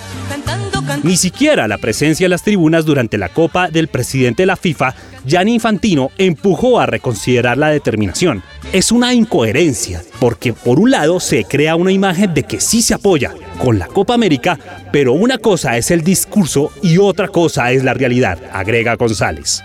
[1.03, 4.95] Ni siquiera la presencia en las tribunas durante la Copa del presidente de la FIFA,
[5.25, 8.43] Gianni Infantino, empujó a reconsiderar la determinación.
[8.73, 12.95] Es una incoherencia, porque por un lado se crea una imagen de que sí se
[12.95, 14.59] apoya con la Copa América,
[14.93, 19.63] pero una cosa es el discurso y otra cosa es la realidad, agrega González.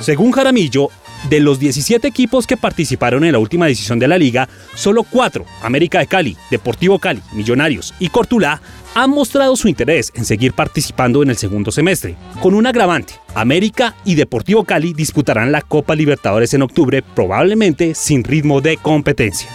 [0.00, 0.90] Según Jaramillo,
[1.28, 5.44] de los 17 equipos que participaron en la última decisión de la liga, solo 4,
[5.62, 8.60] América de Cali, Deportivo Cali, Millonarios y Cortulá,
[8.94, 13.14] han mostrado su interés en seguir participando en el segundo semestre, con un agravante.
[13.34, 19.48] América y Deportivo Cali disputarán la Copa Libertadores en octubre, probablemente sin ritmo de competencia.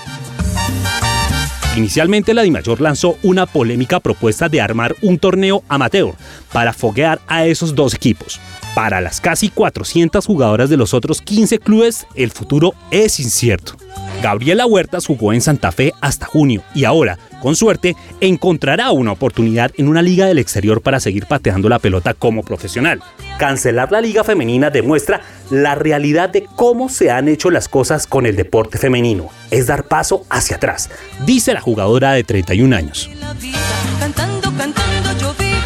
[1.78, 6.14] Inicialmente la DIMAYOR lanzó una polémica propuesta de armar un torneo amateur
[6.52, 8.42] para foguear a esos dos equipos.
[8.76, 13.78] Para las casi 400 jugadoras de los otros 15 clubes, el futuro es incierto.
[14.22, 19.72] Gabriela Huertas jugó en Santa Fe hasta junio y ahora, con suerte, encontrará una oportunidad
[19.78, 23.02] en una liga del exterior para seguir pateando la pelota como profesional.
[23.40, 28.28] Cancelar la liga femenina demuestra la realidad de cómo se han hecho las cosas con
[28.28, 29.30] el deporte femenino.
[29.50, 30.92] Es dar paso hacia atrás,
[31.26, 33.10] dice la jugadora de 31 años.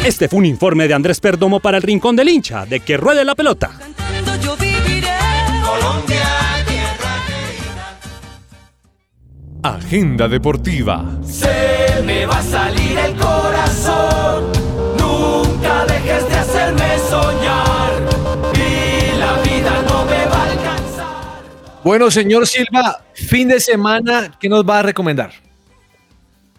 [0.02, 3.22] Este fue un informe de Andrés Perdomo para el Rincón del Hincha, de que ruede
[3.24, 3.72] la pelota.
[9.66, 11.04] Agenda deportiva.
[11.24, 14.44] Se me va a salir el corazón.
[14.96, 17.90] Nunca dejes de hacerme soñar.
[18.54, 21.42] Y la vida no me va a alcanzar.
[21.82, 25.30] Bueno, señor Silva, fin de semana, ¿qué nos va a recomendar?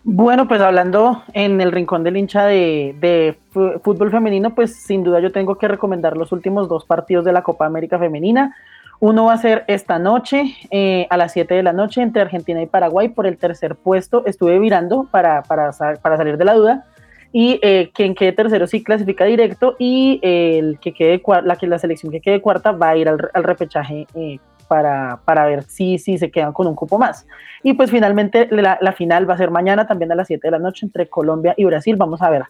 [0.03, 3.37] Bueno, pues hablando en el rincón del hincha de, de
[3.83, 7.41] fútbol femenino, pues sin duda yo tengo que recomendar los últimos dos partidos de la
[7.41, 8.53] Copa América Femenina.
[8.99, 12.61] Uno va a ser esta noche eh, a las 7 de la noche entre Argentina
[12.61, 14.25] y Paraguay por el tercer puesto.
[14.25, 15.71] Estuve virando para, para,
[16.01, 16.85] para salir de la duda.
[17.31, 21.77] Y eh, quien quede tercero sí clasifica directo y el que quede la, que la
[21.77, 26.17] selección que quede cuarta va a ir al, repechaje eh, para, para ver si, si
[26.17, 27.27] se quedan con un cupo más.
[27.61, 30.51] Y pues finalmente la, la final va a ser mañana también a las 7 de
[30.51, 31.97] la noche entre Colombia y Brasil.
[31.97, 32.45] Vamos a ver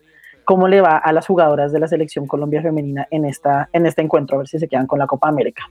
[0.45, 4.01] cómo le va a las jugadoras de la selección Colombia femenina en, esta, en este
[4.01, 5.63] encuentro, a ver si se quedan con la Copa América.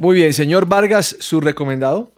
[0.00, 2.10] Muy bien, señor Vargas, su recomendado.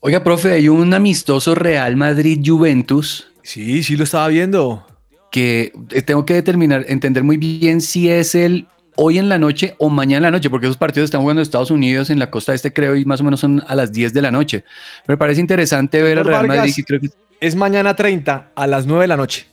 [0.00, 3.28] Oiga, profe, hay un amistoso Real Madrid-Juventus.
[3.44, 4.84] Sí, sí lo estaba viendo.
[5.30, 9.76] Que eh, tengo que determinar, entender muy bien si es el hoy en la noche
[9.78, 12.28] o mañana en la noche, porque esos partidos están jugando en Estados Unidos, en la
[12.28, 14.64] costa este creo, y más o menos son a las 10 de la noche.
[15.06, 16.84] Me parece interesante ver al Real Vargas, Madrid.
[16.84, 17.10] creo que...
[17.38, 19.46] Es mañana 30 a las 9 de la noche.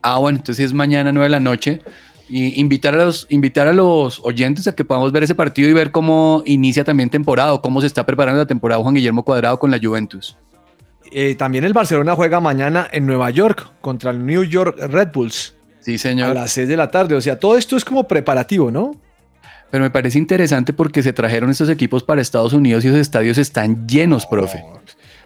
[0.00, 1.82] Ah, bueno, entonces es mañana 9 de la noche.
[2.28, 5.72] Y invitar a los, invitar a los oyentes a que podamos ver ese partido y
[5.72, 9.58] ver cómo inicia también temporada o cómo se está preparando la temporada Juan Guillermo Cuadrado
[9.58, 10.36] con la Juventus.
[11.12, 15.54] Eh, también el Barcelona juega mañana en Nueva York contra el New York Red Bulls.
[15.80, 16.30] Sí, señor.
[16.30, 17.14] A las 6 de la tarde.
[17.14, 18.96] O sea, todo esto es como preparativo, ¿no?
[19.70, 23.38] Pero me parece interesante porque se trajeron estos equipos para Estados Unidos y esos estadios
[23.38, 24.64] están llenos, profe.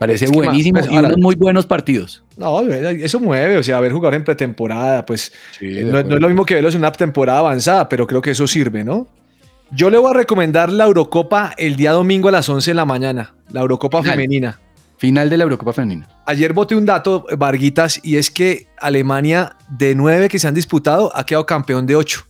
[0.01, 2.25] Parece Es que, buenísimo pues, y ahora- unos muy buenos partidos.
[2.39, 5.31] No, eso mueve, o sea, ver jugador en pretemporada, pues
[5.61, 8.31] de no, no es lo mismo que verlos en una temporada avanzada, pero creo que
[8.31, 9.09] eso sirve, ¿no?
[9.71, 12.87] Yo le voy a recomendar la Eurocopa el día domingo a las 11 de la
[12.87, 14.15] mañana, la Eurocopa Final.
[14.15, 14.61] femenina.
[14.97, 16.09] Final de la Eurocopa Femenina.
[16.25, 21.15] Ayer boté un dato, Varguitas, y es que Alemania, de nueve que se han disputado,
[21.15, 22.27] ha quedado campeón de ocho.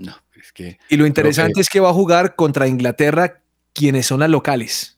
[0.00, 3.40] Es que, Y lo interesante es que va a jugar contra Inglaterra,
[3.74, 4.97] quienes son las locales.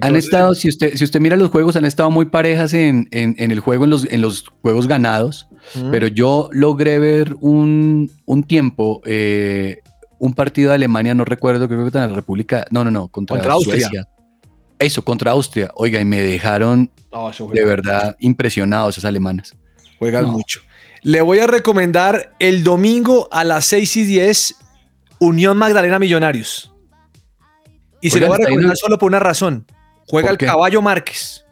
[0.00, 3.34] Han estado, si usted, si usted mira los juegos, han estado muy parejas en, en-
[3.38, 5.48] en el juego, en los, en los juegos ganados,
[5.90, 9.80] pero yo logré ver un, un tiempo, eh,
[10.18, 13.36] un partido de Alemania, no recuerdo, creo que contra la República, no, no, no, contra,
[13.36, 13.80] Contra Austria.
[13.88, 14.08] Suecia.
[14.78, 15.70] Eso, contra Austria.
[15.74, 16.90] Oiga, y me dejaron
[17.52, 19.54] de verdad impresionados esas alemanas.
[19.98, 20.32] Juegan No.
[20.32, 20.60] mucho.
[21.02, 24.54] Le voy a recomendar el domingo a las 6 y 10,
[25.18, 26.72] Unión Magdalena Millonarios.
[28.00, 29.66] Y se lo voy a recomendar solo por una razón.
[30.10, 30.46] Juega ¿Por el qué?
[30.46, 31.44] caballo Márquez.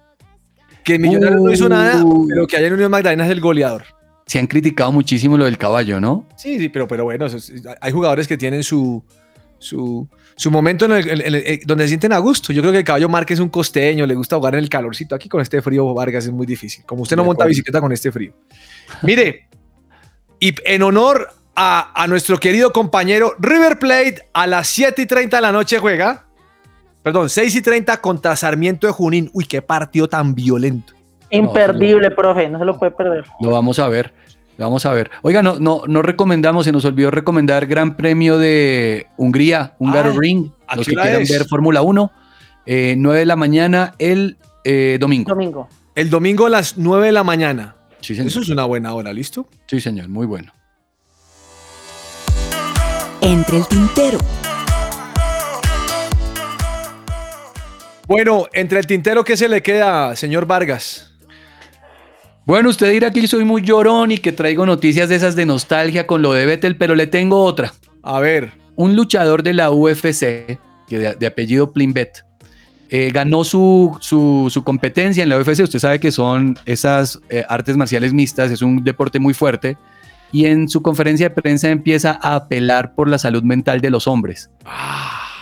[0.85, 3.85] Que Millonarios no hizo nada, pero que en Unión Magdalena es el goleador.
[4.27, 6.27] Se han criticado muchísimo lo del caballo, ¿no?
[6.37, 7.27] Sí, sí, pero, pero bueno,
[7.81, 9.03] hay jugadores que tienen su,
[9.59, 12.53] su, su momento en el- en el- en- donde se sienten a gusto.
[12.53, 15.15] Yo creo que el caballo Márquez es un costeño, le gusta jugar en el calorcito.
[15.15, 16.85] Aquí con este frío, Vargas, es muy difícil.
[16.85, 18.33] Como usted no monta bicicleta con este frío.
[19.03, 19.49] Mire,
[20.41, 25.37] y en honor a, a nuestro querido compañero River Plate, a las 7 y 30
[25.39, 26.28] de la noche juega.
[27.03, 29.30] Perdón, 6 y 30 contra Sarmiento de Junín.
[29.32, 30.92] Uy, qué partido tan violento.
[31.30, 33.24] Imperdible, profe, no se lo puede perder.
[33.40, 34.12] Lo vamos a ver.
[34.57, 35.11] Lo vamos a ver.
[35.22, 40.16] Oiga, no, no, no recomendamos, se nos olvidó recomendar Gran Premio de Hungría, Húngaro Ah,
[40.18, 41.30] Ring, ¿a los que quieran es?
[41.30, 42.11] ver Fórmula 1,
[42.66, 45.28] eh, 9 de la mañana el eh, domingo.
[45.30, 45.68] Domingo.
[45.94, 47.76] El domingo a las 9 de la mañana.
[48.01, 48.28] Sí, señor.
[48.28, 49.46] Eso es una buena hora, ¿listo?
[49.66, 50.53] Sí, señor, muy bueno.
[53.20, 54.18] Entre el tintero.
[58.09, 61.13] Bueno, entre el tintero, ¿qué se le queda, señor Vargas?
[62.47, 65.45] Bueno, usted dirá que yo soy muy llorón y que traigo noticias de esas de
[65.45, 67.75] nostalgia con lo de Vettel, pero le tengo otra.
[68.03, 68.53] A ver.
[68.77, 72.25] Un luchador de la UFC, que de, de apellido Plimbet,
[72.89, 75.61] eh, ganó su, su- su competencia en la UFC.
[75.65, 79.77] Usted sabe que son esas eh, artes marciales mixtas, es un deporte muy fuerte.
[80.33, 84.07] Y en su conferencia de prensa empieza a apelar por la salud mental de los
[84.07, 84.49] hombres.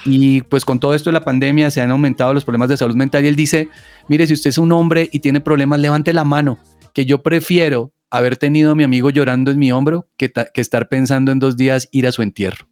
[0.07, 2.95] Y pues con todo esto de la pandemia se han aumentado los problemas de salud
[2.95, 3.69] mental y él dice,
[4.09, 6.59] mire, si usted es un hombre y tiene problemas, levante la mano,
[6.95, 10.89] que yo prefiero haber tenido a mi amigo llorando en mi hombro que, que estar
[10.89, 12.69] pensando en dos días ir a su entierro.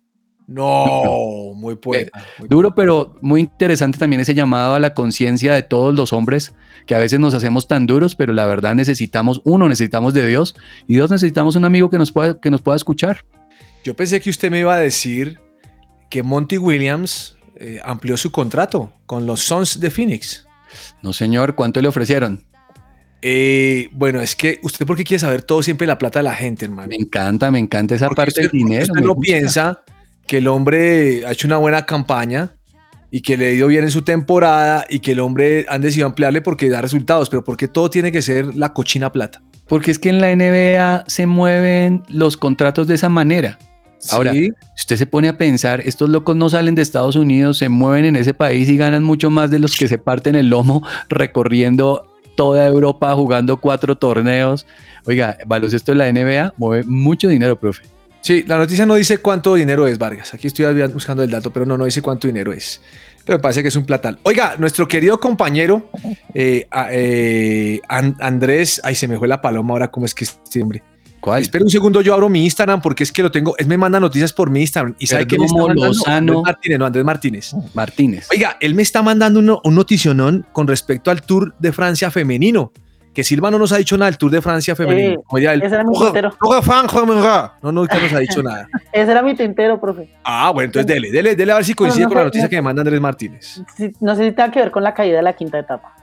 [0.46, 2.22] No, muy poeta.
[2.48, 6.54] Duro, pero muy interesante también ese llamado a la conciencia de todos los hombres,
[6.86, 10.54] que a veces nos hacemos tan duros, pero la verdad necesitamos, uno, necesitamos de Dios,
[10.86, 13.24] y dos, necesitamos un amigo que nos pueda, que nos pueda escuchar.
[13.84, 15.40] Yo pensé que usted me iba a decir
[16.10, 20.46] que Monty Williams eh, amplió su contrato con los Suns de Phoenix.
[21.02, 22.44] No, señor, ¿cuánto le ofrecieron?
[23.22, 26.66] Eh, bueno, es que usted porque quiere saber todo siempre la plata de la gente,
[26.66, 26.88] hermano.
[26.88, 28.82] Me encanta, me encanta esa parte del dinero.
[28.82, 29.20] Usted no gusta.
[29.22, 29.82] piensa
[30.26, 32.54] que el hombre ha hecho una buena campaña
[33.10, 36.08] y que le ha ido bien en su temporada y que el hombre han decidido
[36.08, 39.40] ampliarle porque da resultados, pero porque todo tiene que ser la cochina plata.
[39.68, 43.58] Porque es que en la NBA se mueven los contratos de esa manera.
[44.10, 44.52] Ahora, Sí.
[44.74, 48.04] si usted se pone a pensar, estos locos no salen de Estados Unidos, se mueven
[48.04, 52.06] en ese país y ganan mucho más de los que se parten el lomo recorriendo
[52.36, 54.66] toda Europa jugando cuatro torneos.
[55.06, 57.82] Oiga, baloncesto de la NBA mueve mucho dinero, profe.
[58.20, 60.32] Sí, la noticia no dice cuánto dinero es, Vargas.
[60.34, 62.80] Aquí estoy buscando el dato, pero no, no dice cuánto dinero es.
[63.24, 64.18] Pero me parece que es un platal.
[64.22, 65.90] Oiga, nuestro querido compañero
[66.34, 70.38] eh, eh, An- Andrés, ay, se me fue la paloma ahora, ¿cómo es que es
[70.44, 70.82] este hombre?
[71.24, 71.40] ¿Cuál?
[71.40, 73.98] Espera un segundo, yo abro mi Instagram porque es que lo tengo, él me manda
[73.98, 76.12] noticias por mi Instagram y sabe que me está mandando Lozano.
[76.32, 77.54] Andrés Martínez, no, Andrés Martínez.
[77.72, 78.28] Martínez.
[78.30, 82.72] Oiga, él me está mandando un noticionón con respecto al Tour de Francia femenino.
[83.14, 85.12] Que Silva no nos ha dicho nada del Tour de Francia femenino.
[85.14, 86.36] Eh, Como diría él, ese era mi "Oja, puntero.
[86.42, 87.58] oja, fan, oja, oja".
[87.62, 88.68] No, nunca nos ha dicho nada.
[88.92, 90.10] Ese era mi tintero, profe.
[90.24, 92.50] Ah, bueno, entonces dele, dele, dele a ver si coincide no con la noticia no-
[92.50, 93.62] que me manda Andrés Martínez.
[93.76, 95.93] Sí, no sé si tenga que ver con la caída de la quinta etapa.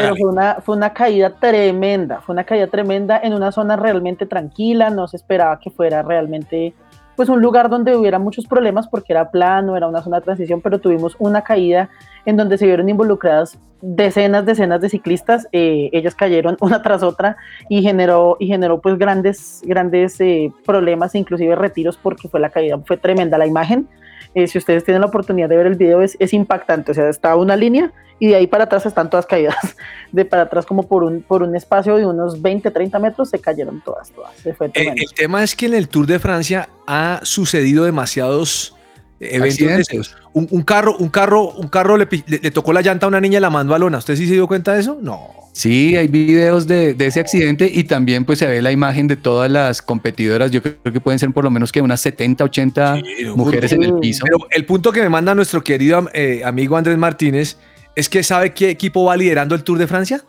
[0.00, 4.26] Pero fue una, fue una caída tremenda, fue una caída tremenda en una zona realmente
[4.26, 6.74] tranquila, no se esperaba que fuera realmente
[7.16, 10.60] pues un lugar donde hubiera muchos problemas porque era plano, era una zona de transición,
[10.60, 11.88] pero tuvimos una caída
[12.26, 17.36] en donde se vieron involucradas decenas, decenas de ciclistas, eh, ellas cayeron una tras otra
[17.68, 22.78] y generó, y generó pues grandes, grandes eh, problemas, inclusive retiros porque fue la caída,
[22.84, 23.88] fue tremenda la imagen.
[24.36, 26.90] Eh, si ustedes tienen la oportunidad de ver el video, es, es impactante.
[26.90, 29.56] O sea, está una línea y de ahí para atrás están todas caídas.
[30.12, 33.38] De para atrás, como por un, por un espacio de unos 20, 30 metros, se
[33.38, 34.36] cayeron todas, todas.
[34.36, 38.75] Se fue Eh, el tema es que en el Tour de Francia ha sucedido demasiados
[39.20, 40.14] eventos.
[40.32, 43.08] Un, un carro, un carro, un carro le, pi- le- le tocó la llanta a
[43.08, 43.98] una niña y la mandó a lona.
[43.98, 44.98] ¿Usted sí se dio cuenta de eso?
[45.00, 45.30] No.
[45.52, 49.16] Sí, hay videos de, de ese accidente y también pues se ve la imagen de
[49.16, 50.50] todas las competidoras.
[50.50, 52.98] Yo creo que pueden ser por lo menos que unas 70, 80
[53.34, 54.22] mujeres en el piso.
[54.26, 57.56] Pero el punto que me manda nuestro querido eh, amigo Andrés Martínez
[57.94, 60.20] es que sabe qué equipo va liderando el Tour de Francia.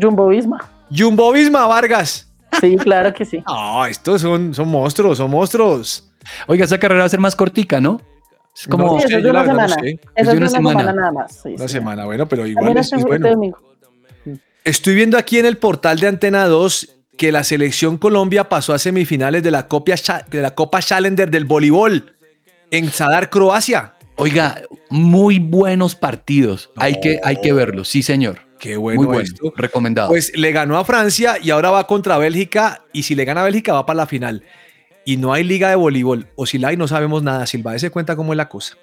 [0.00, 0.68] Jumbo Visma.
[0.90, 2.28] Jumbo Visma, Vargas.
[2.60, 3.40] Sí, claro que sí.
[3.46, 6.10] No, estos son, son monstruos, son monstruos.
[6.46, 8.00] Oiga, esa carrera va a ser más cortica, ¿no?
[8.56, 9.76] Es como No Sí, sé, eso es de una semana.
[9.82, 10.92] Eso Es de una semana.
[10.92, 11.40] nada más.
[11.42, 11.72] sí, Una sí.
[11.74, 13.28] semana, bueno, pero igual es, es bueno.
[13.28, 13.58] domingo.
[14.64, 18.78] Estoy viendo aquí en el portal de Antena 2 que la selección Colombia pasó a
[18.78, 19.68] semifinales de la,
[20.30, 22.14] de la Copa Challenger del voleibol
[22.70, 23.94] en Zadar, Croacia.
[24.16, 26.70] Oiga, muy buenos partidos.
[26.76, 28.38] Hay, que, hay que verlos, sí, señor.
[28.58, 29.52] Qué bueno, Muy bueno, esto.
[29.56, 30.08] recomendado.
[30.08, 33.44] Pues le ganó a Francia y ahora va contra Bélgica y si le gana a
[33.44, 34.42] Bélgica va para la final.
[35.04, 36.26] Y no hay liga de voleibol.
[36.36, 37.46] O si la hay no sabemos nada.
[37.46, 38.76] Silva, se cuenta cómo es la cosa.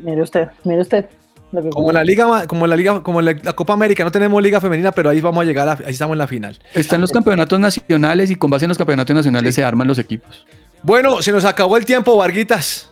[0.00, 1.06] Mire usted, mire usted.
[1.52, 4.40] lo que- Como la liga, como la liga, como la, la Copa América, no tenemos
[4.42, 6.56] liga femenina, pero ahí vamos a llegar, a- ahí estamos en la final.
[6.74, 10.46] Están los campeonatos nacionales y con base en los campeonatos nacionales se arman los equipos.
[10.82, 12.89] Bueno, se nos acabó el tiempo, Varguitas.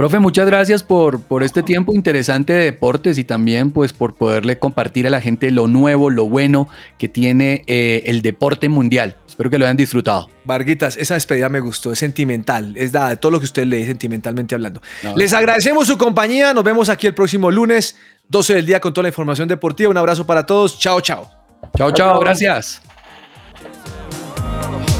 [0.00, 4.58] Profe, muchas gracias por, por este tiempo interesante de deportes y también pues por poderle
[4.58, 9.18] compartir a la gente lo nuevo, lo bueno que tiene eh, el deporte mundial.
[9.28, 10.30] Espero que lo hayan disfrutado.
[10.44, 13.84] Varguitas, esa despedida me gustó, es sentimental, es dada de todo lo que usted lee
[13.84, 14.80] sentimentalmente hablando.
[15.16, 17.94] Les agradecemos su compañía, nos vemos aquí el próximo lunes,
[18.26, 19.90] 12 del día con toda la información deportiva.
[19.90, 21.30] Un abrazo para todos, chao, chao.
[21.76, 22.80] Chao, chao, gracias.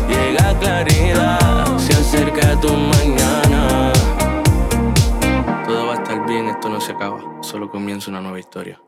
[0.06, 3.59] Llega claridad, se acerca tu mañana.
[6.30, 8.80] Bien, esto no se acaba, solo comienza una nueva historia.